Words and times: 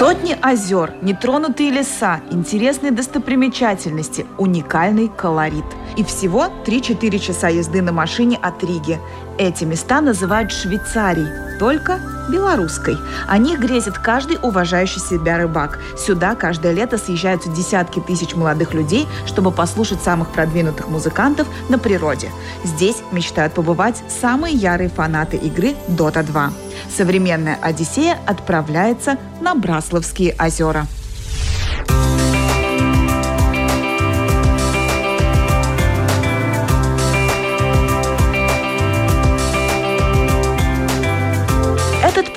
Сотни 0.00 0.34
озер, 0.40 0.94
нетронутые 1.02 1.70
леса, 1.70 2.22
интересные 2.30 2.90
достопримечательности, 2.90 4.24
уникальный 4.38 5.08
колорит. 5.08 5.66
И 5.96 6.04
всего 6.04 6.48
3-4 6.64 7.18
часа 7.18 7.48
езды 7.48 7.82
на 7.82 7.92
машине 7.92 8.38
от 8.40 8.62
Риги. 8.62 8.98
Эти 9.38 9.64
места 9.64 10.00
называют 10.00 10.52
Швейцарией, 10.52 11.58
только 11.58 12.00
белорусской. 12.30 12.96
О 13.26 13.38
них 13.38 13.58
грезит 13.58 13.98
каждый 13.98 14.38
уважающий 14.42 15.00
себя 15.00 15.38
рыбак. 15.38 15.78
Сюда 15.96 16.34
каждое 16.34 16.72
лето 16.72 16.98
съезжаются 16.98 17.50
десятки 17.50 18.00
тысяч 18.00 18.34
молодых 18.34 18.74
людей, 18.74 19.06
чтобы 19.26 19.50
послушать 19.50 20.02
самых 20.02 20.28
продвинутых 20.30 20.88
музыкантов 20.88 21.48
на 21.68 21.78
природе. 21.78 22.30
Здесь 22.64 22.96
мечтают 23.12 23.54
побывать 23.54 24.02
самые 24.08 24.54
ярые 24.54 24.90
фанаты 24.90 25.36
игры 25.36 25.74
Dota 25.88 26.22
2. 26.22 26.52
Современная 26.96 27.58
Одиссея 27.60 28.18
отправляется 28.26 29.16
на 29.40 29.54
Брасловские 29.54 30.34
озера. 30.38 30.86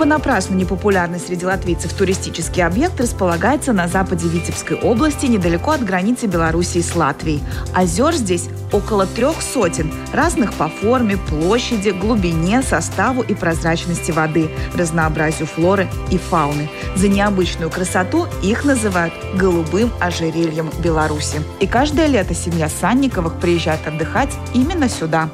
Понапрасну 0.03 0.57
непопулярный 0.57 1.17
среди 1.17 1.45
латвийцев 1.45 1.93
туристический 1.93 2.61
объект 2.61 2.99
располагается 2.99 3.71
на 3.71 3.87
западе 3.87 4.27
Витебской 4.27 4.75
области, 4.75 5.27
недалеко 5.27 5.71
от 5.71 5.85
границы 5.85 6.25
Белоруссии 6.25 6.81
с 6.81 6.93
Латвией. 6.93 7.41
Озер 7.73 8.13
здесь 8.13 8.49
около 8.73 9.05
трех 9.05 9.41
сотен, 9.41 9.93
разных 10.11 10.55
по 10.55 10.67
форме, 10.67 11.15
площади, 11.15 11.91
глубине, 11.91 12.61
составу 12.63 13.21
и 13.21 13.33
прозрачности 13.33 14.11
воды, 14.11 14.49
разнообразию 14.75 15.47
флоры 15.47 15.87
и 16.11 16.17
фауны. 16.17 16.69
За 16.97 17.07
необычную 17.07 17.71
красоту 17.71 18.27
их 18.41 18.65
называют 18.65 19.13
голубым 19.35 19.89
ожерельем 20.01 20.69
Беларуси. 20.83 21.41
И 21.61 21.65
каждое 21.65 22.07
лето 22.07 22.33
семья 22.33 22.67
Санниковых 22.67 23.35
приезжает 23.39 23.87
отдыхать 23.87 24.37
именно 24.53 24.89
сюда. 24.89 25.29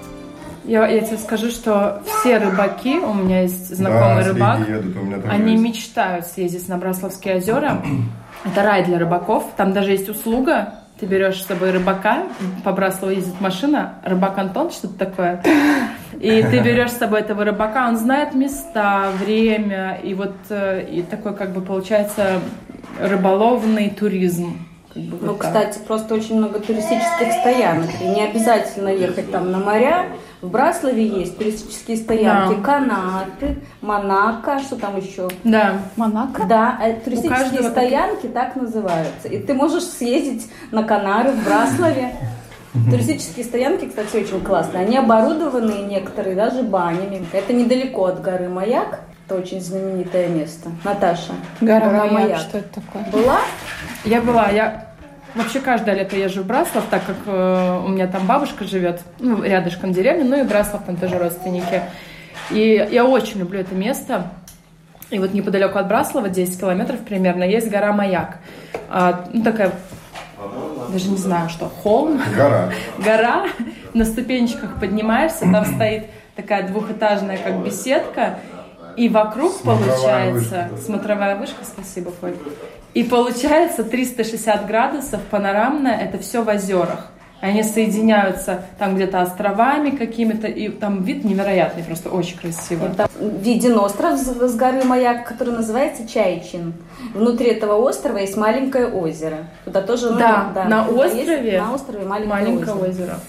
Я, 0.70 0.88
я 0.88 1.02
тебе 1.02 1.18
скажу, 1.18 1.50
что 1.50 2.02
все 2.06 2.38
рыбаки, 2.38 3.00
у 3.00 3.14
меня 3.14 3.42
есть 3.42 3.76
знакомый 3.76 4.24
Да, 4.24 4.30
рыбак, 4.30 4.70
едут, 4.70 4.96
у 4.98 5.00
меня 5.02 5.18
они 5.28 5.54
есть. 5.54 5.64
мечтают 5.64 6.26
съездить 6.28 6.70
на 6.70 6.78
Брасловские 6.78 7.38
озера. 7.38 7.82
Это 8.46 8.64
рай 8.64 8.86
для 8.86 9.00
рыбаков. 9.00 9.46
Там 9.58 9.74
даже 9.74 9.92
есть 9.92 10.08
услуга. 10.10 10.76
Ты 11.00 11.06
берешь 11.08 11.42
с 11.42 11.48
собой 11.48 11.72
рыбака, 11.72 12.24
по 12.64 12.72
Браслову 12.74 13.14
ездит 13.14 13.40
машина, 13.40 13.94
рыбак 14.04 14.38
Антон, 14.38 14.70
что-то 14.70 14.96
такое. 15.06 15.42
И 16.20 16.44
ты 16.44 16.60
берешь 16.64 16.92
с 16.92 16.98
собой 16.98 17.22
этого 17.22 17.46
рыбака, 17.46 17.88
он 17.88 17.96
знает 17.98 18.36
места, 18.36 19.10
время, 19.24 19.98
и 20.04 20.14
вот 20.14 20.36
э, 20.50 20.86
и 20.92 21.02
такой 21.02 21.34
как 21.36 21.52
бы 21.54 21.62
получается 21.62 22.42
рыболовный 23.00 23.90
туризм. 23.90 24.58
Как 24.94 25.04
бы 25.04 25.18
Ну, 25.22 25.28
вот 25.34 25.40
так. 25.40 25.48
кстати, 25.48 25.80
просто 25.88 26.16
очень 26.16 26.38
много 26.38 26.60
туристических 26.60 27.32
стоянок. 27.40 27.90
И 28.02 28.06
не 28.06 28.22
обязательно 28.26 28.90
ехать 28.90 29.32
там 29.32 29.52
на 29.52 29.60
моря. 29.60 30.06
В 30.42 30.50
Браславе 30.50 31.06
есть 31.06 31.38
туристические 31.38 31.98
стоянки. 31.98 32.56
Да. 32.56 32.64
Канаты, 32.64 33.58
Монако, 33.82 34.60
что 34.60 34.78
там 34.78 34.98
еще? 34.98 35.28
Да. 35.44 35.82
Монако? 35.98 36.46
Да, 36.46 36.80
э, 36.82 36.94
туристические 36.94 37.64
стоянки 37.64 38.28
так 38.28 38.56
называются. 38.56 39.28
И 39.28 39.40
ты 39.40 39.54
можешь 39.54 39.84
съездить 39.84 40.50
на 40.72 40.84
Канары 40.84 41.32
в 41.32 41.44
Браславе. 41.44 42.16
Туристические 42.90 43.44
стоянки, 43.44 43.86
кстати, 43.86 44.16
очень 44.16 44.42
классные. 44.42 44.84
Они 44.86 44.98
оборудованы 44.98 45.86
некоторые 45.90 46.36
даже 46.36 46.64
банями. 46.64 47.26
Это 47.34 47.52
недалеко 47.52 48.06
от 48.06 48.22
горы 48.22 48.48
Маяк. 48.48 49.02
Это 49.26 49.36
очень 49.36 49.60
знаменитое 49.60 50.30
место. 50.30 50.70
Наташа. 50.86 51.34
Гора 51.60 52.06
Маяк, 52.06 52.40
что 52.40 52.60
это 52.60 52.82
такое? 52.82 53.04
Была? 53.12 53.40
Я 54.06 54.22
была, 54.22 54.50
я 54.50 54.89
вообще 55.36 55.60
каждое 55.60 55.96
лето 55.96 56.16
езжу 56.16 56.44
в 56.44 56.46
Браслав, 56.46 56.84
так 56.90 57.06
как 57.06 57.16
э, 57.26 57.82
у 57.86 57.90
меня 57.90 58.08
там 58.08 58.26
бабушка 58.26 58.66
живет, 58.66 59.02
ну, 59.20 59.44
рядышком 59.44 59.92
деревня, 59.94 60.24
ну 60.26 60.40
и 60.40 60.44
Браслав 60.44 60.84
там 60.86 60.96
тоже 60.98 61.18
родственники. 61.18 61.84
И 62.52 62.88
я 62.92 63.06
очень 63.06 63.40
люблю 63.40 63.60
это 63.60 63.76
место. 63.76 64.32
И 65.10 65.20
вот 65.20 65.34
неподалеку 65.34 65.78
от 65.80 65.88
Браслава, 65.88 66.30
10 66.30 66.60
километров 66.60 67.00
примерно, 67.00 67.44
есть 67.44 67.70
гора 67.70 67.94
Маяк. 67.94 68.38
А, 68.90 69.26
ну, 69.34 69.44
такая, 69.44 69.72
даже 70.92 71.10
не 71.10 71.18
знаю, 71.18 71.50
что, 71.50 71.68
холм, 71.68 72.22
Гора. 72.36 72.70
гора, 73.00 73.46
на 73.94 74.06
ступенечках 74.06 74.80
поднимаешься, 74.80 75.52
там 75.52 75.66
стоит 75.66 76.06
такая 76.36 76.68
двухэтажная 76.68 77.38
как 77.38 77.64
беседка, 77.66 78.40
и 78.98 79.10
вокруг 79.10 79.54
Смотровая 79.54 79.88
получается 79.88 80.68
вышка. 80.72 80.86
смотровая 80.86 81.36
вышка, 81.38 81.64
спасибо, 81.64 82.12
Коль. 82.12 82.36
И 82.94 83.04
получается 83.04 83.84
360 83.84 84.66
градусов 84.68 85.22
панорамная, 85.30 85.98
это 85.98 86.18
все 86.18 86.44
в 86.44 86.50
озерах. 86.50 87.08
Они 87.42 87.64
соединяются 87.64 88.66
там 88.80 88.96
где-то 88.96 89.22
островами 89.22 89.92
какими-то, 89.92 90.48
и 90.48 90.68
там 90.68 91.04
вид 91.04 91.24
невероятный, 91.24 91.84
просто 91.84 92.10
очень 92.10 92.38
красиво. 92.38 92.90
Там 92.90 93.08
виден 93.20 93.78
остров 93.80 94.20
с 94.20 94.56
горы 94.56 94.84
Маяк, 94.84 95.26
который 95.26 95.54
называется 95.54 96.06
Чайчин. 96.06 96.74
Внутри 97.14 97.52
этого 97.52 97.76
острова 97.76 98.18
есть 98.18 98.36
маленькое 98.36 98.88
озеро. 98.88 99.48
Туда 99.64 99.82
тоже 99.82 100.10
ну, 100.10 100.20
Да, 100.20 100.52
на 100.68 100.84
туда 100.84 101.06
есть 101.06 101.16
острове 101.16 101.62
на 101.62 101.74
острове 101.74 102.06
маленькое, 102.06 102.42
Маленькое 102.42 102.76
озеро. 102.76 102.90
озеро. 102.90 103.20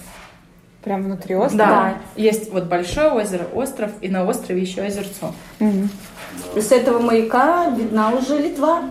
Прям 0.83 1.03
внутри 1.03 1.35
острова? 1.35 1.65
Да. 1.65 1.93
Есть 2.15 2.51
вот 2.51 2.63
большое 2.65 3.11
озеро, 3.11 3.45
остров, 3.53 3.91
и 4.01 4.09
на 4.09 4.25
острове 4.25 4.61
еще 4.61 4.81
озерцо. 4.81 5.33
И 5.59 6.59
с 6.59 6.71
этого 6.71 6.99
маяка 6.99 7.69
видна 7.69 8.09
уже 8.11 8.37
Литва. 8.37 8.81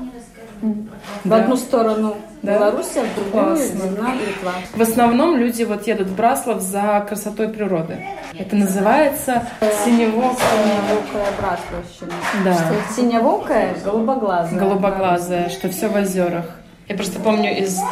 В 0.63 1.29
Да. 1.29 1.37
одну 1.37 1.57
сторону 1.57 2.17
Да. 2.43 2.55
Беларусь, 2.55 2.97
а 2.97 3.03
в 3.05 3.15
другую 3.15 3.57
Литва. 3.57 4.53
В 4.75 4.81
основном 4.83 5.37
люди 5.37 5.63
вот 5.65 5.87
едут 5.87 6.09
в 6.09 6.15
Браслав 6.17 6.61
за 6.61 7.05
красотой 7.09 7.49
природы. 7.49 7.99
Это 8.39 8.57
называется 8.57 9.43
синевокая, 9.85 10.37
Синевокая 10.37 11.27
братствовщина. 11.41 12.13
да, 12.45 12.57
Синевокая, 12.97 13.75
голубоглазая. 13.85 14.59
голубоглазая, 14.59 15.49
что 15.51 15.69
все 15.69 15.89
в 15.89 15.97
озерах. 15.97 16.45
Я 16.89 16.97
просто 16.97 17.21
помню 17.21 17.57
из... 17.57 17.79
э, 17.79 17.83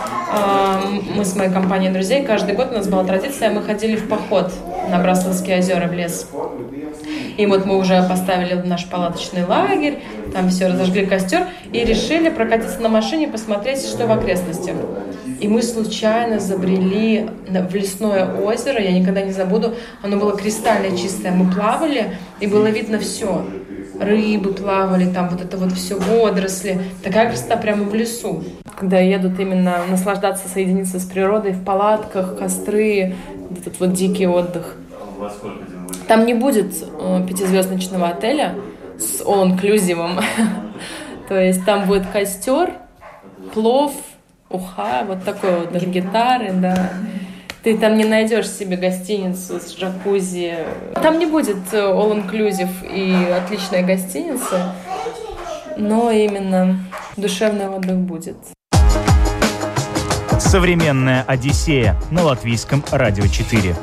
мы 1.14 1.24
с 1.24 1.36
моей 1.36 1.52
компанией 1.52 1.92
друзей, 1.92 2.24
каждый 2.24 2.56
год 2.56 2.72
у 2.72 2.74
нас 2.74 2.88
была 2.88 3.04
традиция, 3.04 3.50
мы 3.50 3.62
ходили 3.62 3.94
в 3.96 4.08
поход 4.08 4.52
на 4.90 4.98
Браславские 4.98 5.58
озера 5.58 5.86
в 5.86 5.92
лес. 5.92 6.28
И 7.38 7.46
вот 7.46 7.64
мы 7.64 7.78
уже 7.78 8.02
поставили 8.02 8.54
наш 8.54 8.86
палаточный 8.86 9.44
лагерь, 9.44 10.00
там 10.34 10.50
все, 10.50 10.66
разожгли 10.66 11.06
костер 11.06 11.46
и 11.72 11.84
решили 11.84 12.30
прокатиться 12.30 12.80
на 12.80 12.88
машине, 12.88 13.28
посмотреть, 13.28 13.86
что 13.86 14.08
в 14.08 14.12
окрестностях. 14.12 14.74
И 15.40 15.46
мы 15.46 15.62
случайно 15.62 16.40
забрели 16.40 17.30
в 17.48 17.74
лесное 17.76 18.26
озеро, 18.26 18.82
я 18.82 18.90
никогда 18.90 19.22
не 19.22 19.30
забуду, 19.30 19.74
оно 20.02 20.16
было 20.16 20.36
кристально 20.36 20.98
чистое. 20.98 21.30
Мы 21.30 21.48
плавали, 21.48 22.16
и 22.40 22.48
было 22.48 22.66
видно 22.66 22.98
все. 22.98 23.46
Рыбы 24.00 24.52
плавали, 24.52 25.08
там 25.08 25.28
вот 25.28 25.40
это 25.40 25.56
вот 25.56 25.72
все, 25.72 25.96
водоросли. 25.96 26.80
Такая 27.04 27.28
красота 27.28 27.56
прямо 27.56 27.84
в 27.84 27.94
лесу. 27.94 28.42
Когда 28.76 28.98
едут 28.98 29.38
именно 29.38 29.84
наслаждаться, 29.88 30.48
соединиться 30.48 30.98
с 30.98 31.04
природой 31.04 31.52
в 31.52 31.64
палатках, 31.64 32.36
костры, 32.36 33.14
этот 33.56 33.78
вот 33.78 33.92
дикий 33.92 34.26
отдых. 34.26 34.74
Там 36.08 36.24
не 36.24 36.32
будет 36.32 36.72
э, 36.82 37.24
пятизвездочного 37.28 38.08
отеля 38.08 38.54
с 38.98 39.20
all-inclusive. 39.20 40.24
То 41.28 41.38
есть 41.38 41.66
там 41.66 41.86
будет 41.86 42.06
костер, 42.06 42.72
плов, 43.52 43.92
уха, 44.48 45.04
вот 45.06 45.22
такой 45.24 45.60
вот, 45.60 45.72
даже 45.72 45.84
гитары, 45.84 46.52
да. 46.52 46.92
Ты 47.62 47.76
там 47.76 47.98
не 47.98 48.06
найдешь 48.06 48.48
себе 48.48 48.78
гостиницу 48.78 49.60
с 49.60 49.76
джакузи. 49.76 50.54
Там 50.94 51.18
не 51.18 51.26
будет 51.26 51.58
э, 51.72 51.76
all-inclusive 51.76 52.90
и 52.90 53.30
отличная 53.30 53.82
гостиница, 53.82 54.74
но 55.76 56.10
именно 56.10 56.78
душевный 57.18 57.68
отдых 57.68 57.98
будет. 57.98 58.36
Современная 60.38 61.24
Одиссея 61.26 61.96
на 62.10 62.22
латвийском 62.22 62.82
радио 62.92 63.26
4. 63.26 63.76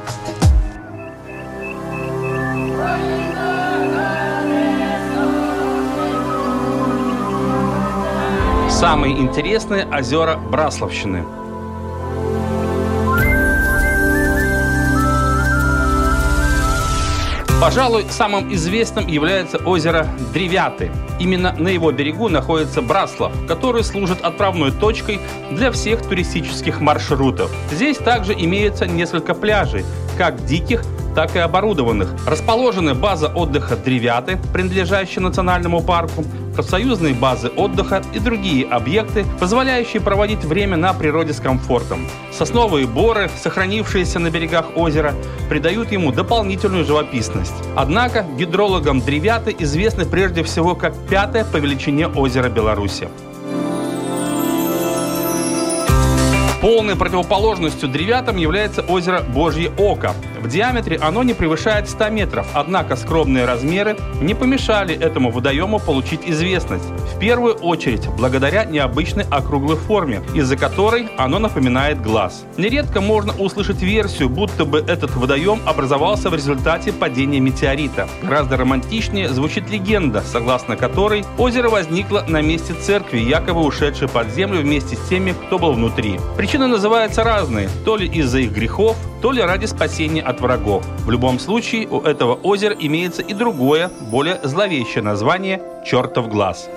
Самые 8.86 9.18
интересные 9.18 9.88
озера 9.88 10.38
Брасловщины. 10.38 11.26
Пожалуй, 17.60 18.06
самым 18.12 18.54
известным 18.54 19.08
является 19.08 19.58
озеро 19.58 20.06
Древяты. 20.34 20.92
Именно 21.20 21.56
на 21.58 21.70
его 21.70 21.92
берегу 21.92 22.30
находится 22.30 22.84
Браслов, 22.84 23.34
который 23.48 23.84
служит 23.84 24.22
отправной 24.22 24.72
точкой 24.72 25.20
для 25.50 25.72
всех 25.72 26.04
туристических 26.04 26.80
маршрутов. 26.80 27.52
Здесь 27.72 27.98
также 27.98 28.34
имеется 28.34 28.86
несколько 28.86 29.34
пляжей, 29.34 29.84
как 30.16 30.46
диких, 30.46 30.84
так 31.16 31.36
и 31.36 31.40
оборудованных. 31.40 32.14
Расположена 32.28 32.94
база 32.94 33.30
отдыха 33.30 33.78
Древяты, 33.78 34.38
принадлежащая 34.54 35.24
национальному 35.24 35.81
парку, 35.81 36.24
профсоюзные 36.56 37.13
базы 37.13 37.50
отдыха 37.50 38.02
и 38.13 38.19
другие 38.19 38.66
объекты, 38.66 39.25
позволяющие 39.40 40.02
проводить 40.02 40.44
время 40.44 40.78
на 40.78 40.94
природе 40.94 41.34
с 41.34 41.40
комфортом. 41.40 42.07
Сосновые 42.31 42.88
боры, 42.88 43.30
сохранившиеся 43.42 44.19
на 44.19 44.30
берегах 44.30 44.75
озера, 44.75 45.13
придают 45.50 45.92
ему 45.92 46.12
дополнительную 46.12 46.86
живописность. 46.86 47.54
Однако 47.75 48.25
гидрологам 48.38 49.02
Древяты 49.02 49.56
известны 49.60 50.06
прежде 50.06 50.44
всего 50.44 50.75
как 50.75 50.96
пятое 51.10 51.46
по 51.46 51.57
величине 51.57 52.07
озеро 52.07 52.50
Беларуси. 52.50 53.07
Полной 56.62 56.96
противоположностью 56.96 57.88
древятам 57.90 58.38
является 58.38 58.81
озеро 58.81 59.22
Божье 59.22 59.72
Око. 59.78 60.16
В 60.45 60.47
диаметре 60.47 61.00
оно 61.01 61.24
не 61.24 61.33
превышает 61.33 61.89
100 61.89 62.09
метров, 62.09 62.45
однако 62.53 62.95
скромные 62.95 63.45
размеры 63.45 63.97
не 64.21 64.36
помешали 64.36 64.95
этому 64.95 65.31
водоему 65.31 65.80
получить 65.80 66.19
известность. 66.24 66.86
В 67.15 67.18
первую 67.18 67.56
очередь 67.56 68.07
благодаря 68.15 68.63
необычной 68.63 69.25
округлой 69.31 69.75
форме, 69.75 70.21
из-за 70.36 70.56
которой 70.56 71.09
оно 71.18 71.39
напоминает 71.39 72.00
глаз. 72.00 72.45
Нередко 72.57 73.01
можно 73.01 73.33
услышать 73.33 73.81
версию, 73.81 74.30
будто 74.30 74.65
бы 74.65 74.86
этот 74.88 75.15
водоем 75.15 75.62
образовался 75.65 76.30
в 76.30 76.36
результате 76.36 76.94
падения 76.94 77.39
метеорита. 77.39 78.07
Гораздо 78.21 78.57
романтичнее 78.57 79.30
звучит 79.30 79.71
легенда, 79.71 80.21
согласно 80.31 80.77
которой 80.77 81.25
озеро 81.39 81.69
возникло 81.69 82.24
на 82.27 82.44
месте 82.44 82.75
церкви, 82.75 83.18
якобы 83.18 83.62
ушедшей 83.62 84.07
под 84.07 84.30
землю 84.30 84.62
вместе 84.62 84.95
с 84.95 85.09
теми, 85.09 85.31
кто 85.47 85.57
был 85.57 85.74
внутри. 85.74 86.19
Причины 86.38 86.68
называются 86.68 87.24
разные, 87.24 87.68
то 87.83 87.95
ли 87.95 88.06
из-за 88.06 88.42
их 88.42 88.51
грехов, 88.51 88.95
то 89.25 89.31
ли 89.31 89.42
ради 89.42 89.66
спасения 89.66 90.22
от 90.22 90.39
врагов. 90.39 90.86
В 91.04 91.10
любом 91.10 91.39
случае, 91.39 91.88
у 91.88 92.00
этого 92.00 92.36
озера 92.36 92.75
имеется 92.77 93.24
и 93.24 93.33
другое, 93.33 93.89
более 94.12 94.39
зловещее 94.44 95.01
название 95.01 95.63
«Чертов 95.83 96.30
глаз». 96.30 96.69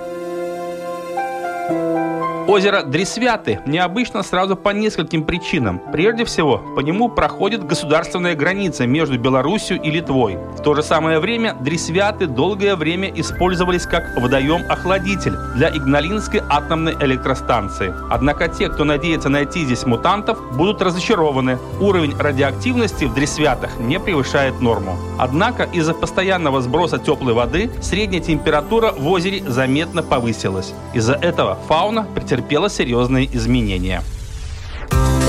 Озеро 2.48 2.82
Дресвяты 2.82 3.60
необычно 3.66 4.22
сразу 4.22 4.56
по 4.56 4.70
нескольким 4.70 5.24
причинам. 5.24 5.82
Прежде 5.92 6.24
всего, 6.24 6.56
по 6.56 6.80
нему 6.80 7.10
проходит 7.10 7.62
государственная 7.66 8.34
граница 8.34 8.86
между 8.86 9.18
Белоруссией 9.18 9.78
и 9.82 9.90
Литвой. 9.90 10.38
В 10.56 10.62
то 10.62 10.74
же 10.74 10.82
самое 10.82 11.18
время 11.18 11.54
Дресвяты 11.60 12.26
долгое 12.26 12.74
время 12.74 13.12
использовались 13.14 13.84
как 13.84 14.16
водоем-охладитель 14.16 15.34
для 15.56 15.68
Игналинской 15.68 16.40
атомной 16.48 16.94
электростанции. 16.94 17.92
Однако 18.08 18.48
те, 18.48 18.70
кто 18.70 18.84
надеется 18.84 19.28
найти 19.28 19.66
здесь 19.66 19.84
мутантов, 19.84 20.38
будут 20.56 20.80
разочарованы. 20.80 21.58
Уровень 21.80 22.16
радиоактивности 22.16 23.04
в 23.04 23.12
Дресвятах 23.12 23.78
не 23.78 24.00
превышает 24.00 24.58
норму. 24.62 24.96
Однако 25.18 25.64
из-за 25.64 25.92
постоянного 25.92 26.62
сброса 26.62 26.98
теплой 26.98 27.34
воды 27.34 27.70
средняя 27.82 28.22
температура 28.22 28.92
в 28.92 29.06
озере 29.06 29.42
заметно 29.46 30.02
повысилась. 30.02 30.72
Из-за 30.94 31.12
этого 31.12 31.58
фауна 31.68 32.06
претерпела 32.14 32.37
претерпело 32.38 32.70
серьезные 32.70 33.28
изменения. 33.32 34.02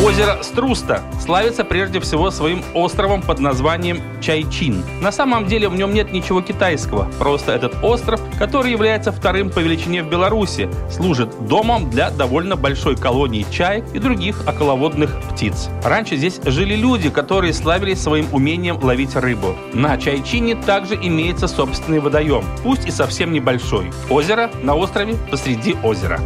Озеро 0.02 0.42
Струста 0.44 1.02
славится 1.22 1.66
прежде 1.66 2.00
всего 2.00 2.32
своим 2.32 2.64
островом 2.74 3.22
под 3.22 3.40
названием 3.40 4.02
Чайчин. 4.22 4.82
На 5.02 5.12
самом 5.12 5.46
деле 5.46 5.68
в 5.68 5.76
нем 5.76 5.94
нет 5.94 6.14
ничего 6.14 6.42
китайского, 6.42 7.12
просто 7.20 7.52
этот 7.52 7.84
остров, 7.84 8.22
который 8.38 8.72
является 8.72 9.12
вторым 9.12 9.50
по 9.50 9.60
величине 9.60 10.02
в 10.02 10.10
Беларуси, 10.10 10.70
служит 10.90 11.30
домом 11.48 11.90
для 11.90 12.12
довольно 12.12 12.56
большой 12.56 12.96
колонии 12.96 13.46
чаек 13.52 13.84
и 13.94 14.00
других 14.00 14.48
околоводных 14.48 15.14
птиц. 15.32 15.68
Раньше 15.84 16.16
здесь 16.16 16.40
жили 16.46 16.76
люди, 16.76 17.10
которые 17.10 17.54
славились 17.54 18.02
своим 18.02 18.28
умением 18.32 18.80
ловить 18.82 19.18
рыбу. 19.18 19.54
На 19.74 19.98
Чайчине 19.98 20.56
также 20.56 20.96
имеется 20.96 21.50
собственный 21.50 22.00
водоем, 22.00 22.46
пусть 22.64 22.88
и 22.88 22.92
совсем 22.92 23.34
небольшой. 23.34 23.92
Озеро 24.10 24.50
на 24.64 24.76
острове 24.76 25.18
посреди 25.30 25.76
озера. 25.84 26.22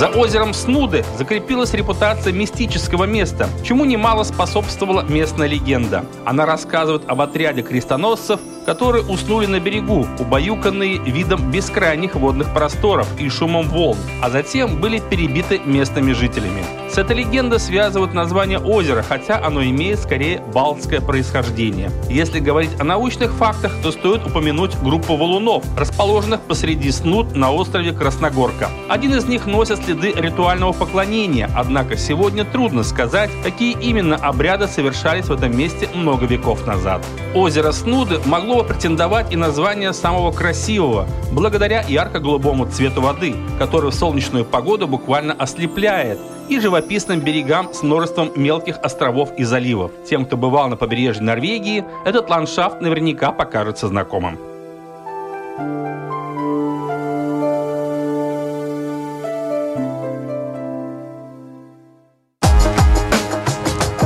За 0.00 0.08
озером 0.08 0.54
Снуды 0.54 1.04
закрепилась 1.18 1.74
репутация 1.74 2.32
мистического 2.32 3.04
места, 3.04 3.50
чему 3.62 3.84
немало 3.84 4.22
способствовала 4.22 5.02
местная 5.02 5.46
легенда. 5.46 6.06
Она 6.24 6.46
рассказывает 6.46 7.02
об 7.06 7.20
отряде 7.20 7.60
крестоносцев, 7.60 8.40
которые 8.66 9.04
уснули 9.04 9.46
на 9.46 9.60
берегу, 9.60 10.06
убаюканные 10.18 10.98
видом 10.98 11.50
бескрайних 11.50 12.14
водных 12.14 12.52
просторов 12.52 13.08
и 13.18 13.28
шумом 13.28 13.68
волн, 13.68 13.98
а 14.22 14.30
затем 14.30 14.80
были 14.80 15.00
перебиты 15.00 15.60
местными 15.64 16.12
жителями. 16.12 16.64
С 16.90 16.98
этой 16.98 17.16
легендой 17.16 17.60
связывают 17.60 18.14
название 18.14 18.58
озера, 18.58 19.02
хотя 19.02 19.38
оно 19.44 19.62
имеет 19.62 20.00
скорее 20.00 20.42
балтское 20.52 21.00
происхождение. 21.00 21.90
Если 22.08 22.40
говорить 22.40 22.80
о 22.80 22.84
научных 22.84 23.32
фактах, 23.32 23.72
то 23.80 23.92
стоит 23.92 24.26
упомянуть 24.26 24.76
группу 24.82 25.16
валунов, 25.16 25.64
расположенных 25.78 26.40
посреди 26.40 26.90
снуд 26.90 27.36
на 27.36 27.52
острове 27.52 27.92
Красногорка. 27.92 28.70
Один 28.88 29.14
из 29.14 29.24
них 29.26 29.46
носит 29.46 29.84
следы 29.84 30.12
ритуального 30.12 30.72
поклонения, 30.72 31.48
однако 31.54 31.96
сегодня 31.96 32.44
трудно 32.44 32.82
сказать, 32.82 33.30
какие 33.44 33.78
именно 33.78 34.16
обряды 34.16 34.66
совершались 34.66 35.26
в 35.26 35.32
этом 35.32 35.56
месте 35.56 35.88
много 35.94 36.26
веков 36.26 36.66
назад. 36.66 37.04
Озеро 37.34 37.70
Снуды 37.70 38.20
могло 38.26 38.49
бы 38.56 38.64
претендовать 38.64 39.32
и 39.32 39.36
название 39.36 39.92
самого 39.92 40.32
красивого, 40.32 41.06
благодаря 41.32 41.82
ярко-голубому 41.82 42.66
цвету 42.66 43.00
воды, 43.00 43.34
который 43.58 43.90
в 43.90 43.94
солнечную 43.94 44.44
погоду 44.44 44.88
буквально 44.88 45.34
ослепляет, 45.34 46.18
и 46.48 46.58
живописным 46.58 47.20
берегам 47.20 47.72
с 47.72 47.82
множеством 47.82 48.32
мелких 48.34 48.78
островов 48.82 49.30
и 49.38 49.44
заливов. 49.44 49.92
Тем, 50.08 50.26
кто 50.26 50.36
бывал 50.36 50.68
на 50.68 50.76
побережье 50.76 51.22
Норвегии, 51.22 51.84
этот 52.04 52.28
ландшафт 52.28 52.80
наверняка 52.80 53.30
покажется 53.30 53.86
знакомым. 53.86 54.36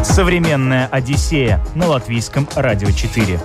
Современная 0.04 0.86
Одиссея 0.92 1.60
на 1.74 1.88
латвийском 1.88 2.46
радио 2.54 2.90
4. 2.92 3.40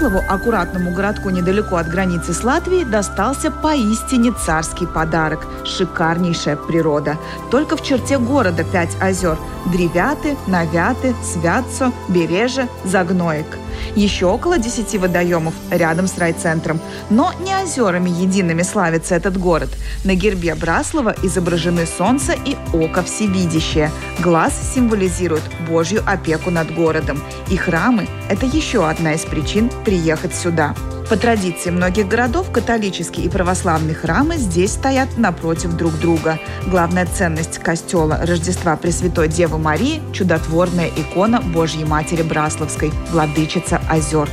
Браслову, 0.00 0.24
аккуратному 0.28 0.92
городку 0.92 1.30
недалеко 1.30 1.76
от 1.76 1.86
границы 1.86 2.32
с 2.32 2.42
Латвией, 2.42 2.84
достался 2.84 3.50
поистине 3.50 4.32
царский 4.32 4.86
подарок– 4.86 5.46
шикарнейшая 5.64 6.56
природа. 6.56 7.18
Только 7.50 7.76
в 7.76 7.82
черте 7.82 8.18
города 8.18 8.64
пять 8.64 8.96
озер– 9.00 9.36
Древяты, 9.66 10.36
Навяты, 10.46 11.14
Святцо, 11.22 11.92
Береже, 12.08 12.68
Загноек– 12.84 13.46
еще 13.96 14.26
около 14.26 14.58
10 14.58 14.96
водоемов 15.00 15.54
рядом 15.70 16.06
с 16.06 16.18
райцентром. 16.18 16.80
Но 17.08 17.32
не 17.40 17.54
озерами 17.54 18.10
едиными 18.10 18.62
славится 18.62 19.14
этот 19.14 19.36
город. 19.36 19.70
На 20.04 20.14
гербе 20.14 20.54
Браслова 20.54 21.14
изображены 21.22 21.86
солнце 21.86 22.32
и 22.32 22.56
око 22.72 23.02
всевидящее. 23.02 23.90
Глаз 24.20 24.74
символизирует 24.74 25.42
Божью 25.68 26.02
опеку 26.06 26.50
над 26.50 26.72
городом. 26.74 27.22
И 27.48 27.56
храмы– 27.56 28.08
это 28.28 28.46
еще 28.46 28.88
одна 28.88 29.14
из 29.14 29.22
причин 29.22 29.70
приехать 29.84 30.34
сюда. 30.34 30.74
По 31.10 31.16
традиции 31.16 31.70
многих 31.70 32.06
городов 32.06 32.52
католические 32.52 33.26
и 33.26 33.28
православные 33.28 33.96
храмы 33.96 34.36
здесь 34.36 34.74
стоят 34.74 35.18
напротив 35.18 35.76
друг 35.76 35.98
друга. 35.98 36.38
Главная 36.68 37.04
ценность 37.04 37.58
костела 37.58 38.20
Рождества 38.24 38.76
Пресвятой 38.76 39.26
Девы 39.26 39.58
Марии– 39.58 40.00
чудотворная 40.12 40.86
икона 40.86 41.40
Божьей 41.40 41.84
Матери 41.84 42.22
Брасловской, 42.22 42.92
владычица 43.10 43.80
озер. 43.90 44.28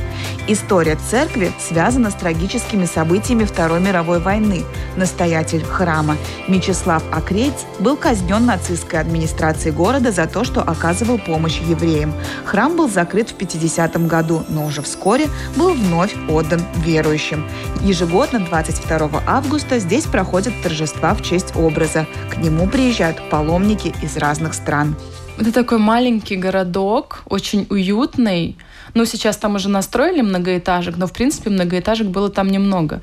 История 0.50 0.96
церкви 1.10 1.52
связана 1.60 2.10
с 2.10 2.14
трагическими 2.14 2.86
событиями 2.86 3.44
Второй 3.44 3.80
мировой 3.80 4.18
войны. 4.18 4.64
Настоятель 4.96 5.62
храма 5.62 6.16
Мечислав 6.48 7.02
Акрейц 7.12 7.66
был 7.80 7.98
казнен 7.98 8.46
нацистской 8.46 8.98
администрацией 8.98 9.74
города 9.74 10.10
за 10.10 10.26
то, 10.26 10.44
что 10.44 10.62
оказывал 10.62 11.18
помощь 11.18 11.60
евреям. 11.60 12.14
Храм 12.46 12.78
был 12.78 12.88
закрыт 12.88 13.28
в 13.28 13.34
50 13.34 14.06
году, 14.06 14.42
но 14.48 14.64
уже 14.64 14.80
вскоре 14.80 15.26
был 15.54 15.74
вновь 15.74 16.16
отдан 16.30 16.62
верующим. 16.76 17.46
Ежегодно 17.82 18.40
22 18.40 19.22
августа 19.26 19.78
здесь 19.78 20.06
проходят 20.06 20.54
торжества 20.62 21.12
в 21.14 21.20
честь 21.20 21.54
образа. 21.56 22.06
К 22.30 22.38
нему 22.38 22.68
приезжают 22.68 23.28
паломники 23.28 23.94
из 24.00 24.16
разных 24.16 24.54
стран. 24.54 24.96
Это 25.38 25.52
такой 25.52 25.78
маленький 25.78 26.36
городок, 26.36 27.22
очень 27.26 27.66
уютный. 27.70 28.56
Ну, 28.94 29.04
сейчас 29.04 29.36
там 29.36 29.54
уже 29.54 29.68
настроили 29.68 30.20
многоэтажек, 30.20 30.96
но, 30.96 31.06
в 31.06 31.12
принципе, 31.12 31.50
многоэтажек 31.50 32.08
было 32.08 32.28
там 32.28 32.48
немного. 32.48 33.02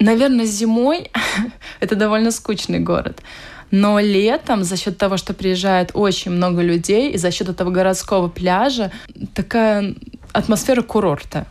Наверное, 0.00 0.46
зимой 0.46 1.10
это 1.80 1.94
довольно 1.94 2.32
скучный 2.32 2.80
город. 2.80 3.22
Но 3.70 4.00
летом 4.00 4.64
за 4.64 4.76
счет 4.76 4.98
того, 4.98 5.16
что 5.16 5.32
приезжает 5.32 5.90
очень 5.94 6.32
много 6.32 6.62
людей, 6.62 7.12
и 7.12 7.18
за 7.18 7.30
счет 7.30 7.48
этого 7.48 7.70
городского 7.70 8.28
пляжа, 8.28 8.90
такая 9.34 9.94
атмосфера 10.32 10.82
курорта. 10.82 11.46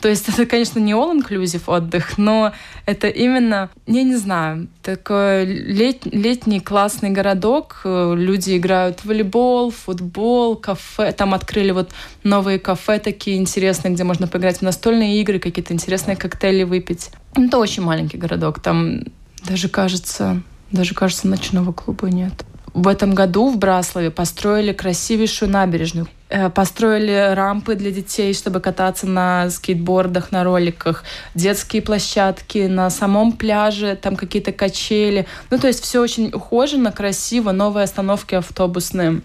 То 0.00 0.08
есть 0.08 0.28
это, 0.28 0.46
конечно, 0.46 0.78
не 0.78 0.92
all-inclusive 0.92 1.62
отдых, 1.66 2.16
но 2.16 2.52
это 2.86 3.08
именно, 3.08 3.68
я 3.86 4.02
не 4.02 4.16
знаю, 4.16 4.68
такой 4.82 5.44
лет, 5.44 6.06
летний 6.06 6.60
классный 6.60 7.10
городок. 7.10 7.82
Люди 7.84 8.56
играют 8.56 9.00
в 9.00 9.04
волейбол, 9.04 9.70
футбол, 9.70 10.56
кафе. 10.56 11.12
Там 11.12 11.34
открыли 11.34 11.72
вот 11.72 11.90
новые 12.22 12.58
кафе 12.58 12.98
такие 12.98 13.36
интересные, 13.36 13.92
где 13.92 14.04
можно 14.04 14.26
поиграть 14.26 14.58
в 14.58 14.62
настольные 14.62 15.20
игры, 15.20 15.38
какие-то 15.38 15.74
интересные 15.74 16.16
коктейли 16.16 16.62
выпить. 16.62 17.10
Это 17.34 17.58
очень 17.58 17.82
маленький 17.82 18.16
городок. 18.16 18.60
Там 18.60 19.02
даже 19.46 19.68
кажется, 19.68 20.42
даже 20.72 20.94
кажется, 20.94 21.28
ночного 21.28 21.72
клуба 21.72 22.08
нет. 22.08 22.44
В 22.72 22.88
этом 22.88 23.14
году 23.14 23.50
в 23.50 23.58
Браславе 23.58 24.10
построили 24.10 24.72
красивейшую 24.72 25.50
набережную. 25.50 26.06
Э, 26.32 26.48
построили 26.48 27.34
рампы 27.34 27.74
для 27.74 27.90
детей, 27.90 28.32
чтобы 28.34 28.60
кататься 28.60 29.04
на 29.06 29.50
скейтбордах, 29.50 30.30
на 30.30 30.44
роликах, 30.44 31.02
детские 31.34 31.82
площадки 31.82 32.68
на 32.68 32.88
самом 32.88 33.32
пляже, 33.32 33.98
там 34.00 34.14
какие-то 34.14 34.52
качели. 34.52 35.26
Ну, 35.50 35.58
то 35.58 35.66
есть 35.66 35.82
все 35.82 36.00
очень 36.00 36.28
ухожено, 36.28 36.92
красиво, 36.92 37.50
новые 37.50 37.82
остановки 37.82 38.36
автобусные. 38.36 39.22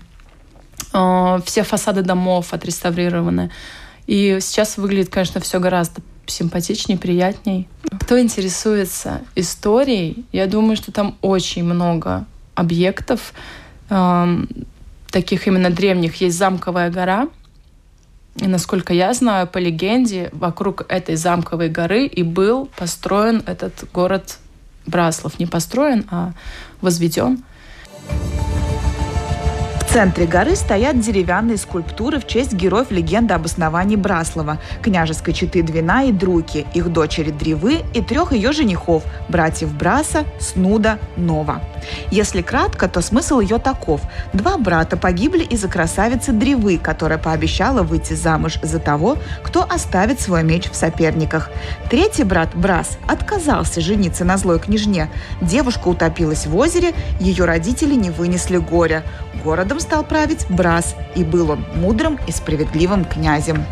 Э, 0.93 1.39
все 1.45 1.61
фасады 1.61 2.01
домов 2.01 2.53
отреставрированы. 2.53 3.51
И 4.07 4.39
сейчас 4.41 4.77
выглядит, 4.77 5.09
конечно, 5.09 5.39
все 5.39 5.59
гораздо 5.59 6.01
симпатичнее, 6.25 6.97
приятней. 6.97 7.67
Кто 8.01 8.19
интересуется 8.19 9.21
историей, 9.35 10.25
я 10.31 10.47
думаю, 10.47 10.75
что 10.75 10.91
там 10.91 11.17
очень 11.21 11.65
много 11.65 12.25
объектов, 12.55 13.31
э, 13.91 14.37
таких 15.15 15.47
именно 15.47 15.69
древних. 15.69 16.19
Есть 16.19 16.37
замковая 16.37 16.91
гора, 16.91 17.29
и, 18.35 18.47
насколько 18.47 18.93
я 18.93 19.13
знаю, 19.13 19.47
по 19.47 19.59
легенде, 19.59 20.29
вокруг 20.33 20.85
этой 20.89 21.15
замковой 21.15 21.69
горы 21.69 22.05
и 22.05 22.21
был 22.21 22.65
построен 22.75 23.41
этот 23.45 23.89
город 23.93 24.39
Браслов. 24.85 25.39
Не 25.39 25.45
построен, 25.45 26.05
а 26.11 26.33
возведен 26.81 27.45
центре 29.95 30.25
горы 30.25 30.57
стоят 30.57 30.99
деревянные 30.99 31.55
скульптуры 31.55 32.19
в 32.19 32.27
честь 32.27 32.51
героев 32.51 32.91
легенды 32.91 33.33
об 33.33 33.45
основании 33.45 33.95
Браслова, 33.95 34.57
княжеской 34.81 35.33
четы 35.33 35.61
Двина 35.61 36.03
и 36.03 36.11
Друки, 36.11 36.67
их 36.73 36.91
дочери 36.91 37.31
Древы 37.31 37.79
и 37.93 38.01
трех 38.01 38.33
ее 38.33 38.51
женихов, 38.51 39.03
братьев 39.29 39.73
Браса, 39.73 40.25
Снуда, 40.37 40.99
Нова. 41.15 41.61
Если 42.11 42.41
кратко, 42.41 42.89
то 42.89 42.99
смысл 42.99 43.39
ее 43.39 43.57
таков. 43.57 44.01
Два 44.33 44.57
брата 44.57 44.97
погибли 44.97 45.43
из-за 45.43 45.69
красавицы 45.69 46.33
Древы, 46.33 46.77
которая 46.77 47.17
пообещала 47.17 47.81
выйти 47.81 48.15
замуж 48.15 48.59
за 48.61 48.79
того, 48.79 49.17
кто 49.43 49.63
оставит 49.63 50.19
свой 50.19 50.43
меч 50.43 50.69
в 50.69 50.75
соперниках. 50.75 51.49
Третий 51.89 52.25
брат 52.25 52.49
Брас 52.53 52.97
отказался 53.07 53.79
жениться 53.79 54.25
на 54.25 54.35
злой 54.35 54.59
княжне. 54.59 55.07
Девушка 55.39 55.87
утопилась 55.87 56.47
в 56.47 56.57
озере, 56.57 56.93
ее 57.21 57.45
родители 57.45 57.95
не 57.95 58.09
вынесли 58.09 58.57
горя. 58.57 59.03
Городом 59.43 59.79
стал 59.85 60.03
править 60.03 60.47
Брас, 60.49 60.95
и 61.15 61.23
был 61.23 61.51
он 61.51 61.63
мудрым 61.75 62.19
и 62.27 62.31
справедливым 62.31 63.05
князем. 63.05 63.63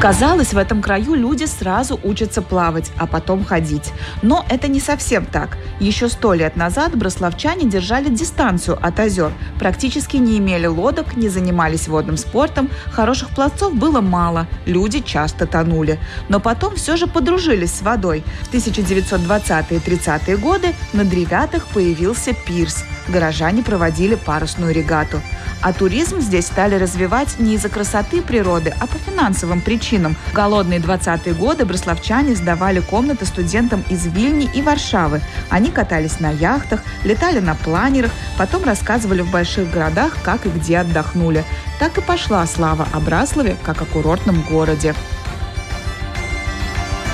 Казалось, 0.00 0.52
в 0.52 0.58
этом 0.58 0.82
краю 0.82 1.14
люди 1.14 1.46
сразу 1.46 1.98
учатся 2.04 2.42
плавать, 2.42 2.92
а 2.98 3.06
потом 3.06 3.42
ходить. 3.42 3.92
Но 4.20 4.44
это 4.50 4.68
не 4.68 4.78
совсем 4.78 5.24
так. 5.24 5.56
Еще 5.80 6.10
сто 6.10 6.34
лет 6.34 6.54
назад 6.54 6.94
брославчане 6.94 7.66
держали 7.66 8.10
дистанцию 8.10 8.78
от 8.80 9.00
озер, 9.00 9.32
практически 9.58 10.18
не 10.18 10.36
имели 10.36 10.66
лодок, 10.66 11.16
не 11.16 11.30
занимались 11.30 11.88
водным 11.88 12.18
спортом, 12.18 12.68
хороших 12.92 13.30
пловцов 13.30 13.74
было 13.74 14.02
мало, 14.02 14.46
люди 14.66 15.00
часто 15.00 15.46
тонули. 15.46 15.98
Но 16.28 16.40
потом 16.40 16.76
все 16.76 16.96
же 16.96 17.06
подружились 17.06 17.72
с 17.72 17.82
водой. 17.82 18.22
В 18.42 18.52
1920-е 18.52 19.78
и 19.78 19.80
30-е 19.80 20.36
годы 20.36 20.74
на 20.92 21.04
Древятах 21.04 21.66
появился 21.68 22.34
пирс. 22.34 22.84
Горожане 23.10 23.62
проводили 23.62 24.14
парусную 24.14 24.72
регату. 24.74 25.20
А 25.62 25.72
туризм 25.72 26.20
здесь 26.20 26.46
стали 26.46 26.74
развивать 26.74 27.38
не 27.38 27.54
из-за 27.54 27.68
красоты 27.68 28.22
природы, 28.22 28.74
а 28.78 28.86
по 28.86 28.98
финансовым 28.98 29.60
причинам. 29.60 30.16
В 30.30 30.32
голодные 30.32 30.80
20-е 30.80 31.34
годы 31.34 31.64
брославчане 31.64 32.34
сдавали 32.34 32.80
комнаты 32.80 33.24
студентам 33.24 33.82
из 33.88 34.06
Вильни 34.06 34.48
и 34.54 34.62
Варшавы. 34.62 35.22
Они 35.48 35.70
катались 35.70 36.20
на 36.20 36.30
яхтах, 36.30 36.82
летали 37.04 37.40
на 37.40 37.54
планерах, 37.54 38.12
потом 38.38 38.64
рассказывали 38.64 39.22
в 39.22 39.30
больших 39.30 39.70
городах, 39.70 40.16
как 40.22 40.46
и 40.46 40.50
где 40.50 40.78
отдохнули. 40.78 41.44
Так 41.78 41.98
и 41.98 42.00
пошла 42.00 42.46
слава 42.46 42.86
о 42.92 43.00
Браславе, 43.00 43.56
как 43.64 43.82
о 43.82 43.86
курортном 43.86 44.42
городе. 44.42 44.94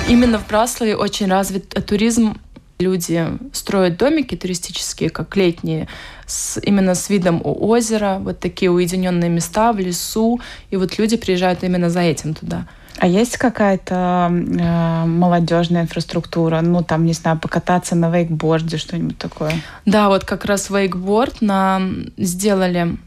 Именно 0.07 0.37
в 0.37 0.47
Браславе 0.47 0.97
очень 0.97 1.27
развит 1.27 1.69
туризм 1.85 2.37
Люди 2.83 3.25
строят 3.53 3.97
домики 3.97 4.35
туристические, 4.35 5.09
как 5.09 5.35
летние, 5.37 5.87
с, 6.25 6.59
именно 6.61 6.95
с 6.95 7.09
видом 7.09 7.41
у 7.43 7.67
озера, 7.67 8.17
вот 8.19 8.39
такие 8.39 8.69
уединенные 8.71 9.29
места 9.29 9.71
в 9.71 9.79
лесу, 9.79 10.41
и 10.69 10.75
вот 10.75 10.97
люди 10.97 11.17
приезжают 11.17 11.63
именно 11.63 11.89
за 11.89 12.01
этим 12.01 12.33
туда. 12.33 12.67
А 12.97 13.07
есть 13.07 13.37
какая-то 13.37 14.29
э, 14.31 15.05
молодежная 15.05 15.81
инфраструктура? 15.83 16.61
Ну, 16.61 16.83
там, 16.83 17.05
не 17.05 17.13
знаю, 17.13 17.39
покататься 17.39 17.95
на 17.95 18.09
вейкборде, 18.09 18.77
что-нибудь 18.77 19.17
такое? 19.17 19.53
Да, 19.85 20.09
вот 20.09 20.25
как 20.25 20.45
раз 20.45 20.69
вейкборд 20.69 21.41
нам 21.41 22.05
сделали. 22.17 22.97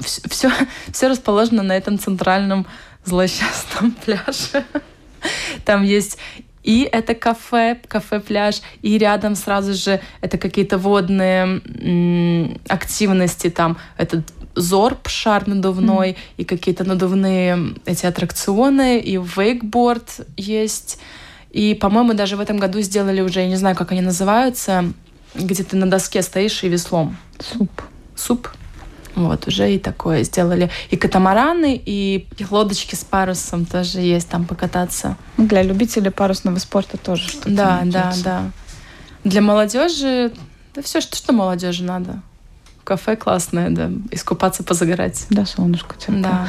Все, 0.00 0.50
все 0.92 1.08
расположено 1.08 1.62
на 1.62 1.76
этом 1.76 1.98
центральном 1.98 2.66
злосчастном 3.04 3.90
пляже. 4.04 4.64
Там 5.64 5.82
есть 5.82 6.18
и 6.62 6.88
это 6.90 7.14
кафе, 7.14 7.80
кафе-пляж, 7.88 8.62
и 8.82 8.98
рядом 8.98 9.34
сразу 9.34 9.74
же 9.74 10.00
это 10.20 10.38
какие-то 10.38 10.78
водные 10.78 11.60
активности, 12.68 13.50
там 13.50 13.78
этот 13.96 14.32
зорб, 14.54 15.08
шар 15.08 15.48
надувной, 15.48 16.10
mm. 16.10 16.16
и 16.36 16.44
какие-то 16.44 16.84
надувные 16.84 17.74
эти 17.86 18.06
аттракционы, 18.06 18.98
и 19.00 19.16
вейкборд 19.16 20.26
есть. 20.36 20.98
И, 21.50 21.74
по-моему, 21.74 22.14
даже 22.14 22.36
в 22.36 22.40
этом 22.40 22.58
году 22.58 22.80
сделали 22.80 23.20
уже, 23.20 23.40
я 23.40 23.48
не 23.48 23.56
знаю, 23.56 23.76
как 23.76 23.92
они 23.92 24.00
называются, 24.00 24.92
где 25.34 25.62
ты 25.64 25.76
на 25.76 25.90
доске 25.90 26.22
стоишь 26.22 26.62
и 26.64 26.68
веслом. 26.68 27.16
Суп. 27.38 27.82
Суп? 28.14 28.48
Вот, 29.14 29.46
уже 29.46 29.74
и 29.74 29.78
такое 29.78 30.22
сделали. 30.22 30.70
И 30.90 30.96
катамараны, 30.96 31.80
и 31.84 32.26
лодочки 32.50 32.94
с 32.94 33.04
парусом 33.04 33.66
тоже 33.66 34.00
есть 34.00 34.28
там 34.28 34.44
покататься. 34.44 35.16
Для 35.36 35.62
любителей 35.62 36.10
парусного 36.10 36.58
спорта 36.58 36.96
тоже 36.96 37.28
что-то. 37.28 37.50
Да, 37.50 37.80
да, 37.84 38.12
да. 38.24 38.50
Для 39.24 39.40
молодежи, 39.40 40.32
да 40.74 40.82
все, 40.82 41.00
что, 41.00 41.16
что 41.16 41.32
молодежи 41.32 41.84
надо. 41.84 42.22
Кафе 42.84 43.16
классное, 43.16 43.70
да, 43.70 43.90
искупаться, 44.10 44.64
позагорать. 44.64 45.26
Да, 45.30 45.46
солнышко 45.46 45.94
теплое. 45.96 46.22
Да. 46.22 46.48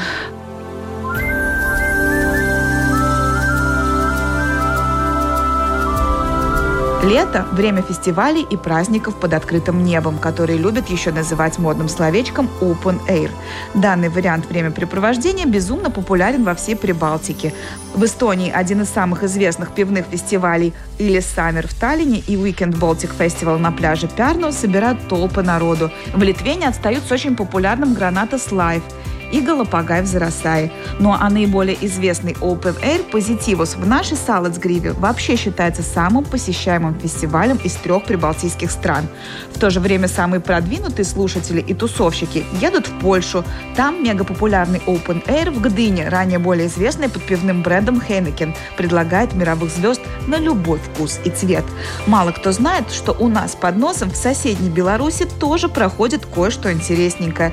Лето– 7.03 7.45
время 7.51 7.81
фестивалей 7.81 8.47
и 8.49 8.55
праздников 8.55 9.19
под 9.19 9.33
открытым 9.33 9.83
небом, 9.83 10.17
которые 10.17 10.57
любят 10.57 10.89
еще 10.89 11.11
называть 11.11 11.59
модным 11.59 11.89
словечком 11.89 12.49
open 12.61 12.97
air. 13.09 13.29
Данный 13.73 14.07
вариант 14.07 14.45
времяпрепровождения 14.45 15.45
безумно 15.45 15.91
популярен 15.91 16.45
во 16.45 16.55
всей 16.55 16.77
Прибалтике. 16.77 17.53
В 17.93 18.05
Эстонии 18.05 18.49
один 18.49 18.83
из 18.83 18.89
самых 18.89 19.23
известных 19.23 19.71
пивных 19.71 20.05
фестивалей 20.05 20.73
или 20.97 21.19
Summer 21.19 21.67
в 21.67 21.73
Таллине 21.73 22.19
и 22.19 22.37
Weekend 22.37 22.79
Baltic 22.79 23.11
Festival 23.19 23.57
на 23.57 23.73
пляже 23.73 24.07
Пярну 24.07 24.53
собирают 24.53 25.09
толпы 25.09 25.41
народу. 25.41 25.91
В 26.13 26.23
Литве 26.23 26.55
не 26.55 26.65
отстают 26.65 27.03
с 27.03 27.11
очень 27.11 27.35
популярным 27.35 27.93
Гранатас 27.93 28.47
Live– 28.47 28.83
и 29.33 29.41
Галапагай 29.41 30.03
в 30.03 30.05
Зарасае. 30.05 30.71
Ну 30.99 31.11
а 31.11 31.29
наиболее 31.29 31.75
известный 31.85 32.33
Open 32.33 32.79
Air 32.81 33.03
Позитивус 33.09 33.75
в 33.75 33.85
нашей 33.85 34.15
Салацгриве 34.15 34.93
вообще 34.93 35.35
считается 35.35 35.81
самым 35.81 36.23
посещаемым 36.23 36.99
фестивалем 36.99 37.59
из 37.63 37.73
трех 37.73 38.05
прибалтийских 38.05 38.71
стран. 38.71 39.07
В 39.53 39.59
то 39.59 39.71
же 39.71 39.79
время 39.79 40.07
самые 40.07 40.39
продвинутые 40.39 41.05
слушатели 41.05 41.59
и 41.59 41.73
тусовщики 41.73 42.45
едут 42.61 42.87
в 42.87 42.99
Польшу. 42.99 43.43
Там 43.75 44.03
мегапопулярный 44.03 44.81
Open 44.85 45.25
Air 45.25 45.49
в 45.49 45.61
Гдыне, 45.61 46.09
ранее 46.09 46.37
более 46.37 46.67
известный 46.67 47.09
под 47.09 47.23
пивным 47.23 47.63
брендом 47.63 47.99
Heineken, 48.07 48.55
предлагает 48.77 49.33
мировых 49.33 49.71
звезд 49.71 50.01
на 50.27 50.37
любой 50.37 50.77
вкус 50.77 51.19
и 51.23 51.31
цвет. 51.31 51.65
Мало 52.05 52.31
кто 52.31 52.51
знает, 52.51 52.91
что 52.91 53.13
у 53.13 53.27
нас 53.27 53.55
под 53.55 53.77
носом 53.77 54.11
в 54.11 54.15
соседней 54.15 54.69
Беларуси 54.69 55.27
тоже 55.39 55.69
проходит 55.69 56.25
кое-что 56.27 56.71
интересненькое. 56.71 57.51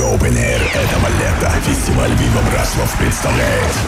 Open 0.00 0.36
Air. 0.36 0.60
Этого 0.74 1.08
лета 1.18 1.50
фестиваль 1.62 2.10
Вива 2.10 2.42
Браслов 2.50 2.94
представляет 2.98 3.87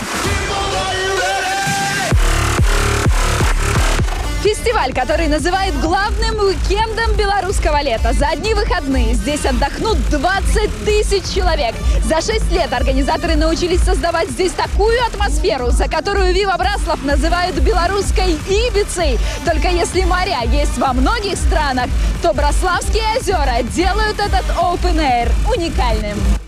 Фестиваль, 4.43 4.95
который 4.95 5.29
называют 5.29 5.77
главным 5.81 6.39
уикендом 6.39 7.15
белорусского 7.15 7.83
лета. 7.83 8.15
За 8.15 8.29
одни 8.29 8.55
выходные 8.55 9.13
здесь 9.13 9.45
отдохнут 9.45 9.99
20 10.09 10.85
тысяч 10.87 11.35
человек. 11.35 11.75
За 12.05 12.23
6 12.23 12.51
лет 12.51 12.73
организаторы 12.73 13.37
научились 13.37 13.83
создавать 13.83 14.31
здесь 14.31 14.53
такую 14.53 14.99
атмосферу, 15.05 15.71
за 15.73 15.89
которую 15.89 16.33
Вива 16.33 16.55
Браслов 16.57 17.05
называют 17.05 17.57
белорусской 17.57 18.33
Ибицей. 18.49 19.19
Только 19.45 19.69
если 19.69 20.05
моря 20.05 20.41
есть 20.51 20.79
во 20.79 20.95
многих 20.95 21.37
странах, 21.37 21.91
то 22.23 22.33
Браславские 22.33 23.05
озера 23.21 23.63
делают 23.75 24.19
этот 24.19 24.47
open 24.57 24.97
air 24.97 25.31
уникальным. 25.55 26.40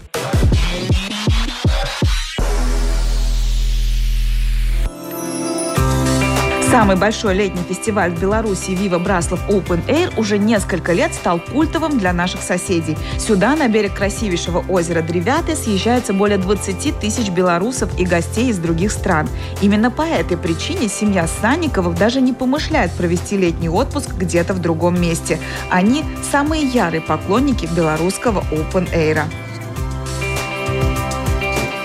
Самый 6.73 6.97
большой 6.97 7.35
летний 7.35 7.63
фестиваль 7.69 8.13
в 8.13 8.19
Беларуси 8.19 8.71
«Вива 8.71 8.99
Браслов 8.99 9.47
Open 9.47 9.85
Air» 9.89 10.11
уже 10.17 10.39
несколько 10.39 10.95
лет 10.95 11.13
стал 11.13 11.39
культовым 11.39 11.99
для 11.99 12.15
наших 12.15 12.41
соседей. 12.41 12.97
Сюда, 13.19 13.55
на 13.57 13.69
берег 13.69 13.93
красивейшего 13.93 14.65
озера 14.71 15.03
Древяты, 15.03 15.55
съезжается 15.55 16.15
более 16.15 16.39
20 16.39 16.99
тысяч 16.99 17.29
белорусов 17.29 17.91
и 18.01 18.07
гостей 18.07 18.49
из 18.49 18.57
других 18.57 18.91
стран. 18.91 19.29
Именно 19.61 19.91
по 19.91 20.01
этой 20.01 20.39
причине 20.39 20.89
семья 20.89 21.27
Санниковых 21.43 21.95
даже 21.95 22.23
не 22.23 22.33
помышляет 22.33 22.91
провести 22.93 23.37
летний 23.37 23.69
отпуск 23.69 24.15
где-то 24.15 24.55
в 24.55 24.59
другом 24.59 24.99
месте. 24.99 25.39
Они– 25.69 26.05
самые 26.33 26.63
ярые 26.63 27.03
поклонники 27.03 27.67
белорусского 27.67 28.43
Open 28.51 28.91
Air. 28.95 29.25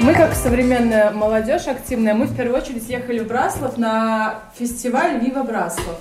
Мы, 0.08 0.14
как 0.14 0.36
современная 0.36 1.12
молодежь 1.12 1.68
активная, 1.68 2.14
мы 2.14 2.28
в 2.28 2.38
первую 2.38 2.62
очередь 2.62 2.88
ехали 2.88 3.20
в 3.20 3.28
Браслов 3.28 3.78
на 3.78 4.36
фестиваль 4.58 5.20
«Вива 5.20 5.44
Браслов». 5.44 6.00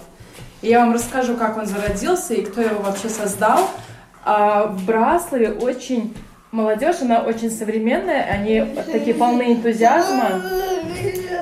И 0.62 0.68
я 0.68 0.78
вам 0.78 0.94
расскажу, 0.94 1.34
как 1.34 1.56
он 1.56 1.66
зародился 1.66 2.34
и 2.34 2.44
кто 2.44 2.60
его 2.60 2.82
вообще 2.82 3.08
создал. 3.08 3.68
А 4.24 4.66
в 4.68 4.86
Браславе 4.86 5.50
очень 5.50 6.14
молодежь, 6.52 7.02
она 7.02 7.18
очень 7.18 7.50
современная, 7.50 8.22
они 8.22 8.64
такие 8.92 9.16
полны 9.16 9.54
энтузиазма. 9.54 10.40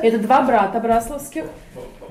Это 0.00 0.16
два 0.16 0.40
брата 0.40 0.80
брасловских 0.80 1.44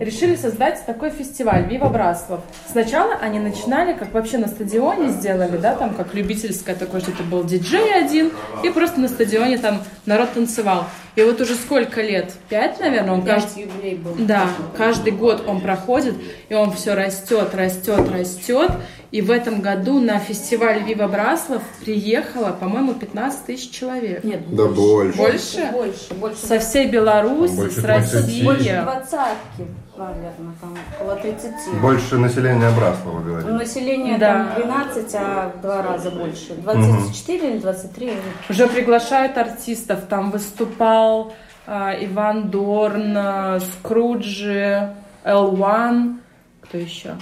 решили 0.04 0.36
создать 0.36 0.86
такой 0.86 1.10
фестиваль 1.10 1.68
«Вива 1.68 1.90
Браслов». 1.90 2.42
Сначала 2.70 3.14
они 3.16 3.40
начинали, 3.40 3.94
как 3.94 4.14
вообще 4.14 4.38
на 4.38 4.48
стадионе 4.48 5.10
сделали, 5.10 5.58
да, 5.58 5.76
там 5.76 5.94
как 5.94 6.14
любительское 6.14 6.76
такое, 6.76 7.02
что 7.02 7.12
это 7.12 7.24
был 7.24 7.44
диджей 7.44 7.94
один, 7.94 8.32
и 8.64 8.70
просто 8.70 9.00
на 9.00 9.08
стадионе 9.08 9.58
там 9.58 9.82
народ 10.06 10.34
танцевал. 10.34 10.86
И 11.16 11.22
вот 11.22 11.40
уже 11.42 11.56
сколько 11.56 12.02
лет? 12.02 12.34
Пять, 12.50 12.80
наверное, 12.80 13.14
он 13.14 13.22
каждый... 13.22 13.66
был. 13.96 14.16
Да, 14.18 14.48
каждый 14.76 15.12
год 15.12 15.44
он 15.48 15.62
проходит, 15.62 16.16
и 16.50 16.54
он 16.54 16.72
все 16.74 16.96
растет, 16.96 17.54
растет, 17.54 18.10
растет. 18.10 18.72
И 19.14 19.22
в 19.22 19.30
этом 19.30 19.62
году 19.62 20.00
на 20.00 20.18
фестиваль 20.18 20.82
Вива 20.82 21.08
Браслов 21.08 21.62
приехало, 21.86 22.52
по-моему, 22.52 22.96
15 22.96 23.46
тысяч 23.46 23.70
человек. 23.70 24.24
Нет, 24.24 24.42
Да 24.56 24.66
больше. 24.66 25.16
Больше? 25.20 25.70
Больше, 25.72 26.14
больше. 26.16 26.38
Со 26.40 26.58
всей 26.58 26.88
Беларуси, 26.90 27.54
Больше 27.54 27.80
с 27.80 27.84
30. 27.84 28.14
России. 28.16 28.44
Больше 28.44 28.82
двадцатки, 28.82 29.68
наверное, 29.96 30.56
там 30.60 30.76
около 31.00 31.16
30. 31.18 31.52
Больше 31.80 32.18
населения 32.18 32.72
Браслова, 32.72 33.20
говорит. 33.22 33.48
Население 33.52 34.18
Да. 34.18 34.52
там 34.56 34.64
12, 34.64 35.14
а 35.14 35.52
в 35.56 35.62
два 35.62 35.84
раза 35.84 36.10
больше. 36.10 36.56
24 36.56 37.52
или 37.52 37.60
23. 37.60 38.14
Уже 38.50 38.68
приглашают 38.68 39.38
артистов. 39.38 40.08
Там 40.10 40.32
выступал 40.32 41.34
а, 41.68 41.94
Иван 42.04 42.50
Дорн, 42.50 43.14
а, 43.16 43.60
Скруджи, 43.60 44.90
L1. 45.24 46.18
Кто 46.62 46.78
еще? 46.80 47.16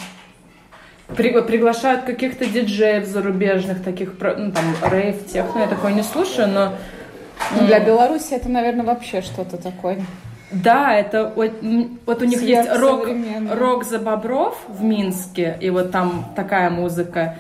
При- 1.18 1.42
приглашают 1.42 2.04
каких-то 2.04 2.46
диджеев 2.46 3.06
зарубежных, 3.06 3.84
таких, 3.84 4.14
ну, 4.20 4.52
там, 4.52 4.92
рейв, 4.92 5.16
техно, 5.32 5.60
я 5.60 5.68
такое 5.68 5.94
не 5.94 6.04
слушаю, 6.04 6.48
но 6.48 6.74
Для 7.66 7.80
Беларуси 7.80 8.34
это, 8.34 8.50
наверное, 8.50 8.86
вообще 8.86 9.22
что-то 9.22 9.58
такое. 9.58 10.06
Да, 10.52 10.94
это 10.96 11.32
вот, 11.36 11.52
вот 12.06 12.22
у 12.22 12.26
них 12.26 12.42
есть 12.42 12.70
рок, 12.78 13.08
рок 13.52 13.84
за 13.86 14.00
Бобров 14.00 14.58
в 14.68 14.84
Минске, 14.84 15.58
и 15.60 15.70
вот 15.70 15.92
там 15.92 16.26
такая 16.36 16.70
музыка. 16.70 17.38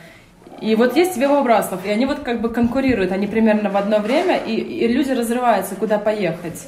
И 0.61 0.75
вот 0.75 0.95
есть 0.95 1.17
Вива 1.17 1.41
Браслов, 1.41 1.85
и 1.85 1.89
они 1.89 2.05
вот 2.05 2.19
как 2.19 2.39
бы 2.39 2.49
конкурируют, 2.49 3.11
они 3.11 3.27
примерно 3.27 3.69
в 3.69 3.77
одно 3.77 3.99
время, 3.99 4.37
и, 4.37 4.55
и 4.55 4.87
люди 4.87 5.11
разрываются, 5.11 5.75
куда 5.75 5.97
поехать. 5.97 6.67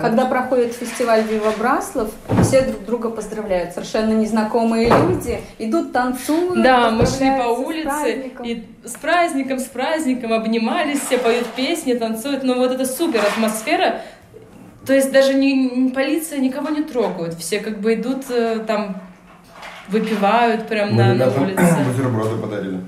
Когда 0.00 0.26
проходит 0.26 0.74
фестиваль 0.74 1.22
Вива 1.22 1.52
Браслов, 1.58 2.10
все 2.42 2.60
друг 2.62 2.84
друга 2.84 3.10
поздравляют. 3.10 3.72
Совершенно 3.72 4.12
незнакомые 4.12 4.90
люди 4.90 5.40
идут, 5.58 5.92
танцуют. 5.92 6.62
Да, 6.62 6.90
мы 6.90 7.06
шли 7.06 7.30
по 7.30 7.54
с 7.54 7.58
улице, 7.58 7.84
праздником. 7.84 8.46
и 8.46 8.64
с 8.84 8.92
праздником, 8.92 9.58
с 9.58 9.64
праздником 9.64 10.32
обнимались, 10.34 11.00
все 11.00 11.16
поют 11.16 11.46
песни, 11.56 11.94
танцуют. 11.94 12.42
Ну 12.42 12.56
вот 12.56 12.72
это 12.72 12.84
супер 12.84 13.20
атмосфера. 13.20 14.02
То 14.86 14.92
есть 14.92 15.10
даже 15.12 15.32
не, 15.32 15.54
не 15.54 15.90
полиция 15.90 16.40
никого 16.40 16.68
не 16.68 16.82
трогают. 16.82 17.34
Все 17.34 17.60
как 17.60 17.80
бы 17.80 17.94
идут 17.94 18.24
э, 18.28 18.60
там, 18.66 19.00
выпивают 19.88 20.68
прям 20.68 20.94
на, 20.94 21.14
на 21.14 21.26
улице. 21.28 21.76
бутерброды 21.86 22.36
подарили. 22.36 22.80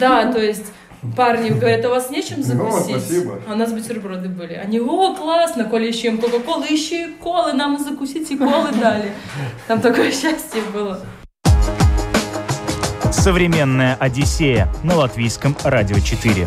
Да, 0.00 0.32
то 0.32 0.40
есть 0.40 0.72
парни 1.16 1.50
говорят, 1.50 1.84
а 1.84 1.88
у 1.88 1.90
вас 1.90 2.10
нечем 2.10 2.42
закусить? 2.42 3.02
спасибо. 3.02 3.40
А 3.48 3.52
у 3.52 3.56
нас 3.56 3.72
бутерброды 3.72 4.28
были. 4.28 4.54
Они, 4.54 4.80
о, 4.80 5.14
классно, 5.14 5.64
коли 5.64 5.86
еще 5.86 6.08
им 6.08 6.18
кока-колы, 6.18 6.66
еще 6.68 7.06
и 7.06 7.12
колы, 7.14 7.52
нам 7.52 7.76
и 7.76 7.78
закусить, 7.78 8.30
и 8.30 8.36
колы 8.36 8.72
дали. 8.80 9.12
Там 9.66 9.80
такое 9.80 10.10
счастье 10.12 10.62
было. 10.72 11.00
Современная 13.12 13.96
Одиссея 13.98 14.68
на 14.82 14.96
латвийском 14.96 15.56
радио 15.64 15.98
4. 15.98 16.46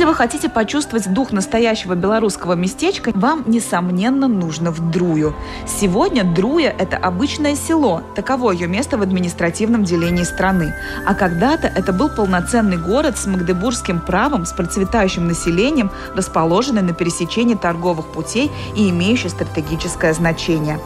Если 0.00 0.08
вы 0.08 0.16
хотите 0.16 0.48
почувствовать 0.48 1.12
дух 1.12 1.30
настоящего 1.30 1.94
белорусского 1.94 2.54
местечка, 2.54 3.12
вам, 3.14 3.44
несомненно, 3.46 4.28
нужно 4.28 4.70
в 4.70 4.90
Друю. 4.90 5.34
Сегодня 5.66 6.24
Друя– 6.24 6.74
это 6.78 6.96
обычное 6.96 7.54
село, 7.54 8.02
таково 8.16 8.52
ее 8.52 8.66
место 8.66 8.96
в 8.96 9.02
административном 9.02 9.84
делении 9.84 10.22
страны. 10.22 10.74
А 11.04 11.14
когда-то 11.14 11.66
это 11.66 11.92
был 11.92 12.08
полноценный 12.08 12.78
город 12.78 13.18
с 13.18 13.26
магдебургским 13.26 14.00
правом, 14.00 14.46
с 14.46 14.52
процветающим 14.52 15.28
населением, 15.28 15.90
расположенный 16.16 16.80
на 16.80 16.94
пересечении 16.94 17.54
торговых 17.54 18.06
путей 18.06 18.50
и 18.74 18.88
имеющий 18.88 19.28
стратегическое 19.28 20.14
значение. 20.14 20.80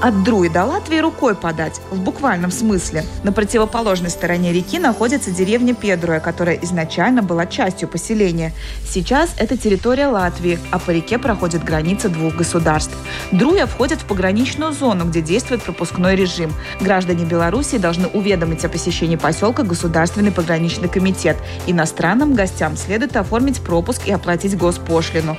От 0.00 0.24
Друи 0.24 0.50
до 0.50 0.64
Латвии 0.64 0.98
рукой 0.98 1.34
подать, 1.34 1.80
в 1.90 1.98
буквальном 1.98 2.50
смысле. 2.50 3.04
На 3.22 3.32
противоположной 3.32 4.10
стороне 4.10 4.52
реки 4.52 4.78
находится 4.78 5.30
деревня 5.30 5.74
Педруя, 5.74 6.20
которая 6.20 6.56
изначально 6.56 7.22
была 7.22 7.46
частью 7.46 7.88
поселения. 7.88 8.45
Сейчас 8.84 9.30
это 9.36 9.56
территория 9.56 10.06
Латвии, 10.06 10.58
а 10.70 10.78
по 10.78 10.90
реке 10.90 11.18
проходит 11.18 11.64
граница 11.64 12.08
двух 12.08 12.34
государств. 12.34 12.96
Друя 13.32 13.66
входит 13.66 14.00
в 14.00 14.04
пограничную 14.04 14.72
зону, 14.72 15.04
где 15.04 15.20
действует 15.20 15.62
пропускной 15.62 16.16
режим. 16.16 16.52
Граждане 16.80 17.24
Беларуси 17.24 17.78
должны 17.78 18.06
уведомить 18.08 18.64
о 18.64 18.68
посещении 18.68 19.16
поселка 19.16 19.62
Государственный 19.62 20.32
пограничный 20.32 20.88
комитет. 20.88 21.36
Иностранным 21.66 22.34
гостям 22.34 22.76
следует 22.76 23.16
оформить 23.16 23.60
пропуск 23.60 24.06
и 24.06 24.12
оплатить 24.12 24.56
госпошлину. 24.56 25.36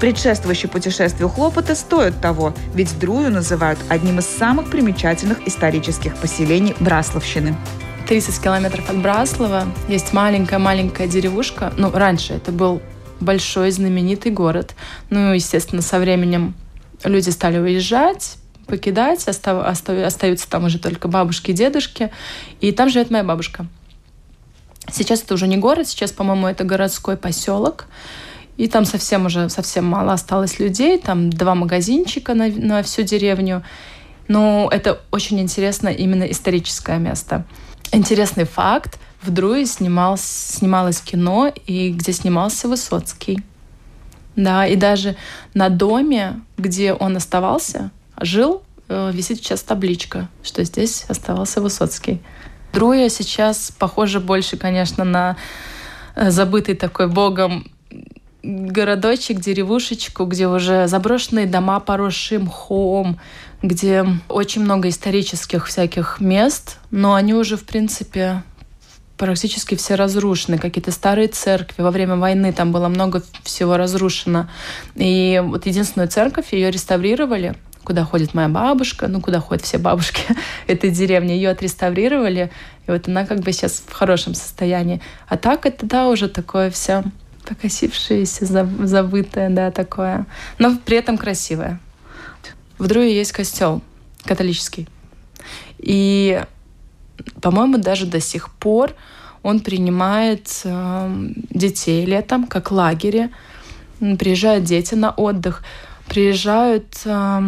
Предшествующие 0.00 0.70
путешествию 0.70 1.28
хлопоты 1.28 1.74
стоят 1.74 2.20
того, 2.20 2.54
ведь 2.74 2.98
Друю 2.98 3.30
называют 3.30 3.78
одним 3.88 4.18
из 4.18 4.26
самых 4.26 4.70
примечательных 4.70 5.46
исторических 5.46 6.16
поселений 6.16 6.74
Брасловщины. 6.80 7.56
30 8.12 8.42
километров 8.42 8.90
от 8.90 8.98
Браслова 8.98 9.66
есть 9.88 10.12
маленькая-маленькая 10.12 11.06
деревушка. 11.08 11.72
Ну, 11.78 11.90
раньше 11.90 12.34
это 12.34 12.52
был 12.52 12.82
большой 13.20 13.70
знаменитый 13.70 14.30
город. 14.30 14.74
Ну, 15.08 15.32
естественно, 15.32 15.80
со 15.80 15.98
временем 15.98 16.52
люди 17.04 17.30
стали 17.30 17.56
уезжать, 17.56 18.36
покидать, 18.66 19.26
остав, 19.28 19.66
остав, 19.66 19.96
остаются 19.96 20.46
там 20.46 20.64
уже 20.64 20.78
только 20.78 21.08
бабушки 21.08 21.52
и 21.52 21.54
дедушки. 21.54 22.10
И 22.60 22.70
там 22.72 22.90
живет 22.90 23.10
моя 23.10 23.24
бабушка. 23.24 23.64
Сейчас 24.92 25.22
это 25.22 25.32
уже 25.32 25.46
не 25.46 25.56
город, 25.56 25.88
сейчас, 25.88 26.12
по-моему, 26.12 26.48
это 26.48 26.64
городской 26.64 27.16
поселок. 27.16 27.86
И 28.58 28.68
там 28.68 28.84
совсем 28.84 29.24
уже 29.24 29.48
совсем 29.48 29.86
мало 29.86 30.12
осталось 30.12 30.58
людей, 30.58 30.98
там 30.98 31.30
два 31.30 31.54
магазинчика 31.54 32.34
на, 32.34 32.48
на 32.48 32.82
всю 32.82 33.04
деревню. 33.04 33.62
Но 34.28 34.68
это 34.70 35.00
очень 35.10 35.40
интересно 35.40 35.88
именно 35.88 36.24
историческое 36.24 36.98
место. 36.98 37.46
Интересный 37.94 38.44
факт. 38.44 38.98
В 39.20 39.30
Друе 39.30 39.66
снимал, 39.66 40.16
снималось 40.18 41.02
кино, 41.02 41.52
и 41.66 41.90
где 41.90 42.12
снимался 42.14 42.66
Высоцкий. 42.66 43.42
Да, 44.34 44.66
и 44.66 44.76
даже 44.76 45.14
на 45.52 45.68
доме, 45.68 46.40
где 46.56 46.94
он 46.94 47.18
оставался, 47.18 47.90
жил, 48.18 48.62
э, 48.88 49.10
висит 49.12 49.38
сейчас 49.38 49.62
табличка, 49.62 50.28
что 50.42 50.64
здесь 50.64 51.04
оставался 51.08 51.60
Высоцкий. 51.60 52.22
Друя 52.72 53.10
сейчас 53.10 53.70
похоже 53.78 54.20
больше, 54.20 54.56
конечно, 54.56 55.04
на 55.04 55.36
э, 56.14 56.30
забытый 56.30 56.74
такой 56.74 57.08
богом 57.08 57.70
городочек, 58.42 59.40
деревушечку, 59.40 60.24
где 60.24 60.48
уже 60.48 60.88
заброшенные 60.88 61.46
дома, 61.46 61.80
поросшие 61.80 62.40
мхом, 62.40 63.18
где 63.62 64.04
очень 64.28 64.62
много 64.62 64.88
исторических 64.88 65.66
всяких 65.66 66.18
мест, 66.20 66.78
но 66.90 67.14
они 67.14 67.34
уже, 67.34 67.56
в 67.56 67.64
принципе, 67.64 68.42
практически 69.16 69.76
все 69.76 69.94
разрушены. 69.94 70.58
Какие-то 70.58 70.90
старые 70.90 71.28
церкви. 71.28 71.82
Во 71.82 71.92
время 71.92 72.16
войны 72.16 72.52
там 72.52 72.72
было 72.72 72.88
много 72.88 73.22
всего 73.44 73.76
разрушено. 73.76 74.48
И 74.96 75.40
вот 75.44 75.66
единственную 75.66 76.08
церковь 76.08 76.52
ее 76.52 76.70
реставрировали 76.70 77.54
куда 77.84 78.04
ходит 78.04 78.32
моя 78.32 78.48
бабушка, 78.48 79.08
ну, 79.08 79.20
куда 79.20 79.40
ходят 79.40 79.64
все 79.64 79.76
бабушки 79.76 80.22
этой 80.68 80.90
деревни, 80.90 81.32
ее 81.32 81.50
отреставрировали, 81.50 82.52
и 82.86 82.90
вот 82.92 83.08
она 83.08 83.26
как 83.26 83.40
бы 83.40 83.52
сейчас 83.52 83.82
в 83.84 83.92
хорошем 83.92 84.34
состоянии. 84.34 85.00
А 85.26 85.36
так 85.36 85.66
это, 85.66 85.84
да, 85.84 86.08
уже 86.08 86.28
такое 86.28 86.70
все 86.70 87.02
покосившееся, 87.44 88.46
забытое, 88.46 89.50
да, 89.50 89.70
такое. 89.70 90.26
Но 90.58 90.76
при 90.84 90.96
этом 90.96 91.18
красивое. 91.18 91.80
В 92.78 92.86
Друе 92.86 93.14
есть 93.14 93.32
костел 93.32 93.82
католический. 94.24 94.88
И, 95.78 96.42
по-моему, 97.40 97.78
даже 97.78 98.06
до 98.06 98.20
сих 98.20 98.50
пор 98.50 98.94
он 99.42 99.60
принимает 99.60 100.60
э, 100.64 101.26
детей 101.50 102.06
летом, 102.06 102.46
как 102.46 102.70
лагере. 102.70 103.30
Приезжают 103.98 104.64
дети 104.64 104.94
на 104.94 105.10
отдых. 105.10 105.62
Приезжают... 106.06 107.00
Э, 107.04 107.40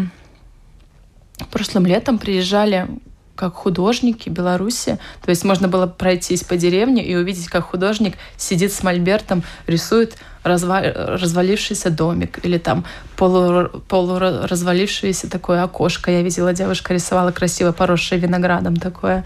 прошлым 1.51 1.87
летом 1.87 2.19
приезжали 2.19 2.89
как 3.37 3.55
художники 3.55 4.29
Беларуси. 4.29 4.99
То 5.25 5.31
есть 5.31 5.44
можно 5.44 5.68
было 5.68 5.87
пройтись 5.87 6.44
по 6.44 6.57
деревне 6.57 7.05
и 7.05 7.14
увидеть, 7.16 7.49
как 7.49 7.64
художник 7.64 8.14
сидит 8.37 8.73
с 8.73 8.83
мольбертом, 8.83 9.42
рисует 9.66 10.16
разва... 10.42 10.83
развалившийся 10.83 11.90
домик 11.90 12.38
или 12.44 12.59
там 12.59 12.85
полу... 13.16 13.68
полуразвалившееся 13.88 15.29
такое 15.29 15.62
окошко. 15.62 16.11
Я 16.11 16.23
видела, 16.23 16.53
девушка 16.53 16.94
рисовала 16.94 17.33
красиво 17.33 17.73
поросшее 17.73 18.20
виноградом 18.20 18.77
такое. 18.77 19.25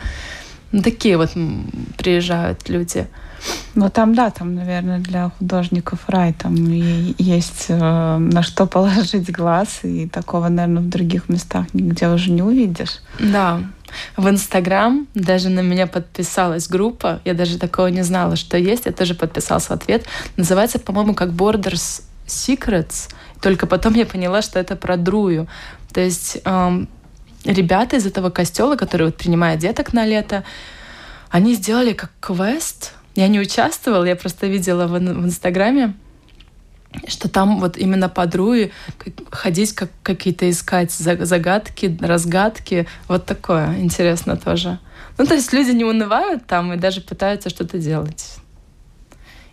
Ну, 0.73 0.83
такие 0.83 1.17
вот 1.17 1.31
приезжают 1.97 2.69
люди. 2.69 3.07
Ну 3.75 3.89
там, 3.89 4.15
да, 4.15 4.31
там, 4.31 4.55
наверное, 4.55 4.99
для 4.99 5.31
художников 5.39 6.01
рай, 6.09 6.33
там 6.33 6.55
и 6.55 7.15
есть 7.19 7.67
э, 7.69 8.19
на 8.19 8.43
что 8.43 8.67
положить 8.67 9.31
глаз, 9.31 9.81
и 9.85 10.09
такого, 10.09 10.49
наверное, 10.49 10.83
в 10.83 10.89
других 10.89 11.29
местах 11.29 11.67
нигде 11.73 12.09
уже 12.09 12.33
не 12.33 12.43
увидишь. 12.43 13.01
Да. 13.21 13.61
В 14.17 14.29
Инстаграм. 14.29 15.07
Даже 15.15 15.49
на 15.49 15.61
меня 15.61 15.87
подписалась 15.87 16.69
группа, 16.69 17.21
я 17.25 17.35
даже 17.35 17.59
такого 17.59 17.89
не 17.89 18.03
знала, 18.03 18.37
что 18.37 18.57
есть, 18.57 18.87
я 18.87 18.93
тоже 18.93 19.15
подписался 19.15 19.69
в 19.69 19.71
ответ. 19.73 20.05
Называется, 20.37 20.79
по-моему, 20.79 21.15
как 21.15 21.31
Borders 21.31 22.03
Secrets, 22.27 23.13
только 23.41 23.67
потом 23.67 23.95
я 23.95 24.07
поняла, 24.07 24.43
что 24.43 24.59
это 24.59 24.77
про 24.77 24.97
Друю. 24.97 25.49
То 25.93 26.01
есть 26.01 26.39
эм, 26.45 26.89
ребята 27.45 27.97
из 27.97 28.07
этого 28.07 28.31
костела, 28.31 28.77
которые 28.77 29.09
вот 29.09 29.17
принимают 29.17 29.61
деток 29.61 29.93
на 29.93 30.05
лето, 30.05 30.45
они 31.31 31.55
сделали 31.55 31.93
как 31.93 32.11
квест, 32.21 32.93
я 33.15 33.29
не 33.29 33.41
участвовала, 33.41 34.05
я 34.05 34.17
просто 34.17 34.47
видела 34.47 34.87
в, 34.87 34.93
в 34.93 35.25
Инстаграме, 35.25 35.95
что 37.07 37.29
там 37.29 37.61
вот 37.61 37.77
именно 37.77 38.09
по 38.09 38.27
Друи 38.27 38.71
ходить, 39.31 39.75
как 39.75 39.91
какие-то 40.03 40.49
искать 40.49 40.91
загадки, 40.91 41.97
разгадки. 42.01 42.87
Вот 43.09 43.27
такое 43.27 43.79
интересно 43.79 44.37
тоже. 44.37 44.79
Ну, 45.19 45.27
то 45.27 45.35
есть 45.35 45.53
люди 45.53 45.71
не 45.71 45.85
унывают 45.85 46.47
там 46.47 46.73
и 46.73 46.77
даже 46.77 47.01
пытаются 47.01 47.51
что-то 47.51 47.79
делать. 47.79 48.37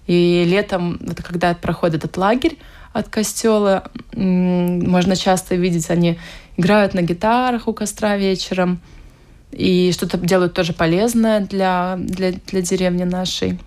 И 0.08 0.44
летом, 0.48 1.00
вот 1.02 1.22
когда 1.22 1.54
проходит 1.56 2.04
этот 2.04 2.18
лагерь 2.18 2.60
от 2.94 3.10
костела, 3.10 3.92
можно 4.14 5.16
часто 5.16 5.56
видеть, 5.56 5.90
они 5.90 6.20
играют 6.58 6.94
на 6.94 7.02
гитарах 7.02 7.68
у 7.68 7.74
костра 7.74 8.16
вечером, 8.16 8.80
и 9.52 9.92
что-то 9.94 10.18
делают 10.18 10.54
тоже 10.54 10.74
полезное 10.74 11.40
для, 11.40 11.96
для, 11.98 12.32
для 12.32 12.62
деревни 12.62 13.04
нашей. 13.04 13.60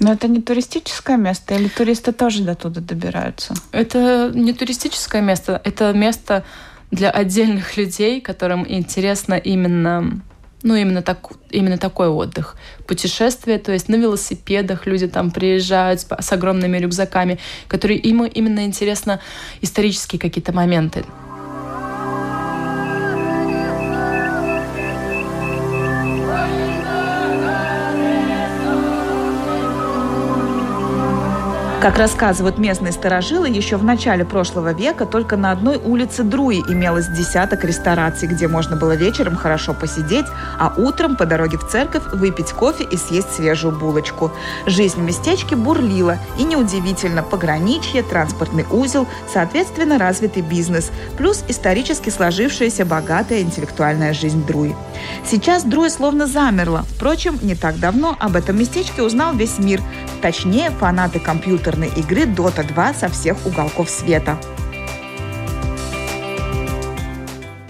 Но 0.00 0.12
это 0.12 0.28
не 0.28 0.40
туристическое 0.40 1.16
место, 1.16 1.54
или 1.54 1.68
туристы 1.68 2.12
тоже 2.12 2.42
до 2.42 2.54
туда 2.54 2.80
добираются? 2.80 3.54
Это 3.72 4.30
не 4.34 4.52
туристическое 4.52 5.22
место, 5.22 5.60
это 5.64 5.92
место 5.92 6.44
для 6.90 7.10
отдельных 7.10 7.76
людей, 7.76 8.20
которым 8.20 8.64
интересно 8.68 9.34
именно 9.34 10.22
ну, 10.62 10.74
именно, 10.74 11.02
так, 11.02 11.18
именно 11.50 11.78
такой 11.78 12.08
отдых. 12.08 12.56
Путешествия, 12.86 13.58
то 13.58 13.72
есть 13.72 13.88
на 13.88 13.94
велосипедах 13.94 14.86
люди 14.86 15.06
там 15.06 15.30
приезжают 15.30 16.00
с, 16.00 16.06
с 16.18 16.32
огромными 16.32 16.76
рюкзаками, 16.78 17.38
которые 17.68 18.00
им 18.00 18.24
именно 18.24 18.64
интересно 18.64 19.20
исторические 19.60 20.18
какие-то 20.18 20.52
моменты. 20.52 21.04
Как 31.88 31.96
рассказывают 31.96 32.58
местные 32.58 32.92
старожилы, 32.92 33.48
еще 33.48 33.78
в 33.78 33.82
начале 33.82 34.22
прошлого 34.22 34.74
века 34.74 35.06
только 35.06 35.38
на 35.38 35.52
одной 35.52 35.78
улице 35.78 36.22
Друи 36.22 36.60
имелось 36.68 37.08
десяток 37.08 37.64
рестораций, 37.64 38.28
где 38.28 38.46
можно 38.46 38.76
было 38.76 38.92
вечером 38.94 39.36
хорошо 39.36 39.72
посидеть, 39.72 40.26
а 40.58 40.70
утром 40.76 41.16
по 41.16 41.24
дороге 41.24 41.56
в 41.56 41.66
церковь 41.66 42.02
выпить 42.12 42.52
кофе 42.52 42.84
и 42.84 42.98
съесть 42.98 43.32
свежую 43.32 43.74
булочку. 43.74 44.30
Жизнь 44.66 45.00
в 45.00 45.02
местечке 45.02 45.56
бурлила, 45.56 46.18
и 46.38 46.44
неудивительно, 46.44 47.22
пограничье, 47.22 48.02
транспортный 48.02 48.66
узел, 48.70 49.06
соответственно, 49.32 49.96
развитый 49.96 50.42
бизнес, 50.42 50.90
плюс 51.16 51.42
исторически 51.48 52.10
сложившаяся 52.10 52.84
богатая 52.84 53.40
интеллектуальная 53.40 54.12
жизнь 54.12 54.44
Друи. 54.44 54.74
Сейчас 55.24 55.64
Друи 55.64 55.88
словно 55.88 56.26
замерла. 56.26 56.84
Впрочем, 56.96 57.38
не 57.40 57.54
так 57.54 57.80
давно 57.80 58.14
об 58.20 58.36
этом 58.36 58.58
местечке 58.58 59.00
узнал 59.00 59.32
весь 59.32 59.58
мир, 59.58 59.80
точнее, 60.20 60.68
фанаты 60.68 61.18
компьютера 61.18 61.77
компьютерной 61.78 61.88
игры 62.00 62.22
Dota 62.22 62.66
2 62.66 62.94
со 62.94 63.08
всех 63.08 63.46
уголков 63.46 63.88
света. 63.88 64.38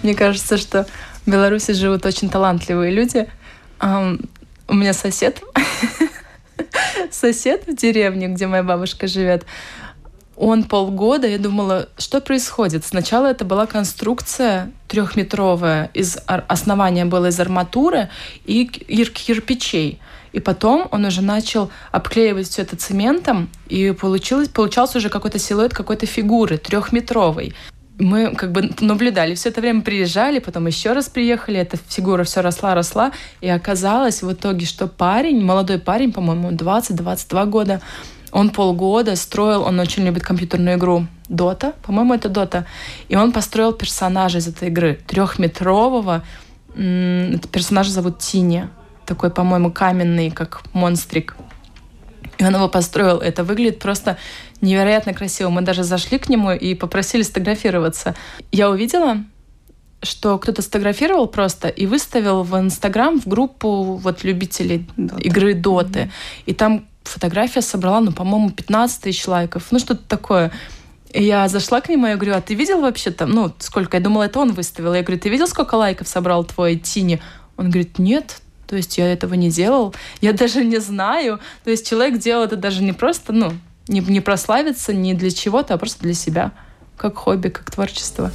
Мне 0.03 0.15
кажется, 0.15 0.57
что 0.57 0.85
в 1.25 1.29
Беларуси 1.31 1.73
живут 1.73 2.05
очень 2.05 2.29
талантливые 2.29 2.91
люди. 2.91 3.27
У 3.81 4.73
меня 4.73 4.93
сосед, 4.93 5.41
сосед 7.11 7.67
в 7.67 7.75
деревне, 7.75 8.27
где 8.27 8.47
моя 8.47 8.63
бабушка 8.63 9.07
живет, 9.07 9.45
он 10.35 10.63
полгода, 10.63 11.27
я 11.27 11.37
думала, 11.37 11.89
что 11.97 12.21
происходит. 12.21 12.85
Сначала 12.85 13.27
это 13.27 13.45
была 13.45 13.65
конструкция 13.65 14.71
трехметровая, 14.87 15.89
из 15.93 16.17
основания 16.25 17.05
было 17.05 17.27
из 17.27 17.39
арматуры 17.39 18.09
и 18.45 18.65
кирпичей. 18.65 19.99
И 20.31 20.39
потом 20.39 20.87
он 20.91 21.05
уже 21.05 21.21
начал 21.21 21.71
обклеивать 21.91 22.47
все 22.47 22.61
это 22.61 22.75
цементом, 22.75 23.49
и 23.67 23.91
получилось, 23.91 24.49
получался 24.49 24.97
уже 24.97 25.09
какой-то 25.09 25.39
силуэт 25.39 25.73
какой-то 25.73 26.05
фигуры 26.05 26.57
трехметровой. 26.57 27.53
Мы 27.97 28.33
как 28.35 28.53
бы 28.53 28.71
наблюдали, 28.79 29.35
все 29.35 29.49
это 29.49 29.59
время 29.59 29.81
приезжали, 29.81 30.39
потом 30.39 30.67
еще 30.67 30.93
раз 30.93 31.09
приехали, 31.09 31.59
эта 31.59 31.77
фигура 31.89 32.23
все 32.23 32.41
росла, 32.41 32.73
росла, 32.73 33.11
и 33.41 33.49
оказалось 33.49 34.21
в 34.21 34.31
итоге, 34.31 34.65
что 34.65 34.87
парень, 34.87 35.43
молодой 35.43 35.79
парень, 35.79 36.13
по-моему, 36.13 36.51
20-22 36.51 37.45
года, 37.47 37.81
он 38.31 38.51
полгода 38.51 39.15
строил, 39.15 39.63
он 39.63 39.79
очень 39.79 40.05
любит 40.05 40.23
компьютерную 40.23 40.77
игру 40.77 41.07
Дота, 41.27 41.73
по-моему, 41.83 42.13
это 42.13 42.29
Дота, 42.29 42.65
и 43.09 43.15
он 43.15 43.33
построил 43.33 43.73
персонажа 43.73 44.37
из 44.37 44.47
этой 44.47 44.69
игры, 44.69 44.99
трехметрового, 45.05 46.23
персонажа 46.73 47.91
зовут 47.91 48.19
Тини, 48.19 48.69
такой, 49.09 49.31
по-моему, 49.31 49.71
каменный, 49.71 50.29
как 50.29 50.61
монстрик. 50.73 51.35
И 52.37 52.45
он 52.45 52.55
его 52.55 52.69
построил. 52.69 53.17
Это 53.17 53.43
выглядит 53.43 53.79
просто 53.79 54.17
невероятно 54.61 55.13
красиво. 55.13 55.49
Мы 55.49 55.61
даже 55.61 55.83
зашли 55.83 56.19
к 56.19 56.29
нему 56.29 56.51
и 56.51 56.75
попросили 56.75 57.23
сфотографироваться. 57.23 58.15
Я 58.51 58.69
увидела, 58.69 59.17
что 60.03 60.37
кто-то 60.37 60.61
сфотографировал 60.61 61.27
просто 61.27 61.67
и 61.67 61.87
выставил 61.87 62.43
в 62.43 62.55
Инстаграм 62.57 63.19
в 63.19 63.27
группу 63.27 63.95
вот 63.95 64.23
любителей 64.23 64.87
Дота. 64.95 65.21
игры 65.21 65.53
Доты. 65.55 65.99
Mm-hmm. 65.99 66.43
И 66.45 66.53
там 66.53 66.85
фотография 67.03 67.61
собрала, 67.61 67.99
ну, 67.99 68.11
по-моему, 68.11 68.51
15 68.51 69.01
тысяч 69.01 69.27
лайков. 69.27 69.71
Ну, 69.71 69.79
что-то 69.79 70.03
такое. 70.07 70.51
И 71.11 71.23
я 71.23 71.47
зашла 71.47 71.81
к 71.81 71.89
нему, 71.89 72.05
и 72.05 72.13
говорю, 72.13 72.35
а 72.35 72.41
ты 72.41 72.53
видел 72.53 72.81
вообще 72.81 73.09
там, 73.09 73.31
ну, 73.31 73.51
сколько? 73.57 73.97
Я 73.97 74.03
думала, 74.03 74.23
это 74.23 74.39
он 74.39 74.53
выставил. 74.53 74.93
Я 74.93 75.01
говорю, 75.01 75.19
ты 75.19 75.29
видел, 75.29 75.47
сколько 75.47 75.73
лайков 75.75 76.07
собрал 76.07 76.43
твой 76.43 76.75
Тини? 76.77 77.19
Он 77.57 77.65
говорит, 77.69 77.99
нет, 77.99 78.41
то 78.69 78.75
есть 78.75 78.99
я 78.99 79.11
этого 79.11 79.33
не 79.33 79.49
делал, 79.49 79.95
я 80.21 80.31
даже 80.31 80.63
не 80.63 80.77
знаю. 80.77 81.39
То 81.63 81.71
есть 81.71 81.89
человек 81.89 82.19
делал 82.19 82.43
это 82.43 82.55
даже 82.55 82.83
не 82.83 82.93
просто, 82.93 83.33
ну, 83.33 83.51
не, 83.87 83.99
не 83.99 84.21
прославиться, 84.21 84.93
не 84.93 85.15
для 85.15 85.31
чего-то, 85.31 85.73
а 85.73 85.77
просто 85.79 86.03
для 86.03 86.13
себя, 86.13 86.51
как 86.95 87.17
хобби, 87.17 87.49
как 87.49 87.71
творчество. 87.71 88.31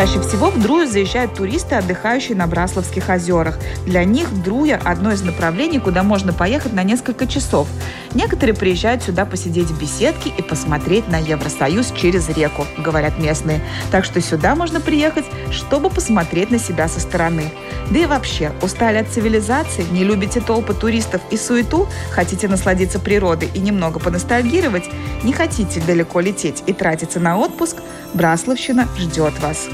Чаще 0.00 0.18
всего 0.22 0.48
в 0.48 0.58
Друю 0.58 0.86
заезжают 0.86 1.34
туристы, 1.34 1.74
отдыхающие 1.74 2.34
на 2.34 2.46
Брасловских 2.46 3.10
озерах. 3.10 3.58
Для 3.84 4.02
них 4.04 4.32
Друя– 4.42 4.80
одно 4.86 5.12
из 5.12 5.20
направлений, 5.20 5.78
куда 5.78 6.02
можно 6.02 6.32
поехать 6.32 6.72
на 6.72 6.82
несколько 6.84 7.26
часов. 7.26 7.68
Некоторые 8.14 8.56
приезжают 8.56 9.02
сюда 9.02 9.26
посидеть 9.26 9.66
в 9.66 9.78
беседке 9.78 10.30
и 10.30 10.40
посмотреть 10.40 11.06
на 11.08 11.18
Евросоюз 11.18 11.92
через 11.94 12.30
реку, 12.30 12.66
говорят 12.78 13.18
местные. 13.18 13.60
Так 13.90 14.06
что 14.06 14.22
сюда 14.22 14.54
можно 14.54 14.80
приехать, 14.80 15.26
чтобы 15.50 15.90
посмотреть 15.90 16.50
на 16.50 16.58
себя 16.58 16.88
со 16.88 16.98
стороны. 16.98 17.52
Да 17.90 17.98
и 17.98 18.06
вообще, 18.06 18.52
устали 18.62 18.96
от 18.96 19.08
цивилизации, 19.08 19.84
не 19.90 20.02
любите 20.02 20.40
толпы 20.40 20.72
туристов 20.72 21.20
и 21.30 21.36
суету, 21.36 21.86
хотите 22.10 22.48
насладиться 22.48 23.00
природой 23.00 23.50
и 23.52 23.58
немного 23.58 24.00
поностальгировать, 24.00 24.84
не 25.22 25.34
хотите 25.34 25.78
далеко 25.80 26.20
лететь 26.20 26.62
и 26.66 26.72
тратиться 26.72 27.20
на 27.20 27.36
отпуск, 27.36 27.76
Брасловщина 28.14 28.88
ждет 28.98 29.38
вас. 29.40 29.68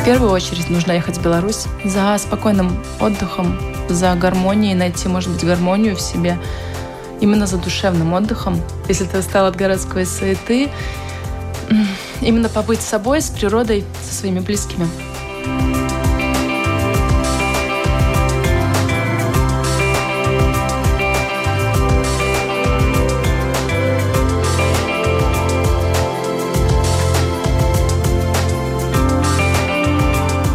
В 0.00 0.04
первую 0.04 0.30
очередь 0.30 0.68
нужно 0.70 0.92
ехать 0.92 1.18
в 1.18 1.22
Беларусь 1.22 1.64
за 1.84 2.16
спокойным 2.18 2.82
отдыхом, 3.00 3.58
за 3.88 4.14
гармонией, 4.14 4.74
найти, 4.74 5.08
может 5.08 5.30
быть, 5.30 5.44
гармонию 5.44 5.96
в 5.96 6.00
себе, 6.00 6.38
именно 7.20 7.46
за 7.46 7.58
душевным 7.58 8.12
отдыхом. 8.12 8.60
Если 8.88 9.04
ты 9.04 9.18
устал 9.18 9.46
от 9.46 9.56
городской 9.56 10.04
суеты, 10.04 10.70
именно 12.20 12.48
побыть 12.48 12.82
с 12.82 12.86
собой, 12.86 13.20
с 13.22 13.30
природой, 13.30 13.84
со 14.02 14.14
своими 14.14 14.40
близкими. 14.40 14.86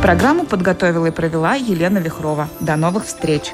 Программу 0.02 0.46
подготовила 0.46 1.08
и 1.08 1.12
провела 1.12 1.56
Елена 1.56 1.98
Вихрова. 1.98 2.48
До 2.62 2.78
новых 2.78 3.06
встреч! 3.06 3.52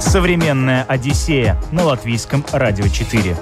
Современная 0.00 0.84
Одиссея 0.84 1.60
на 1.70 1.84
латвийском 1.84 2.42
радио 2.52 2.88
4. 2.88 3.36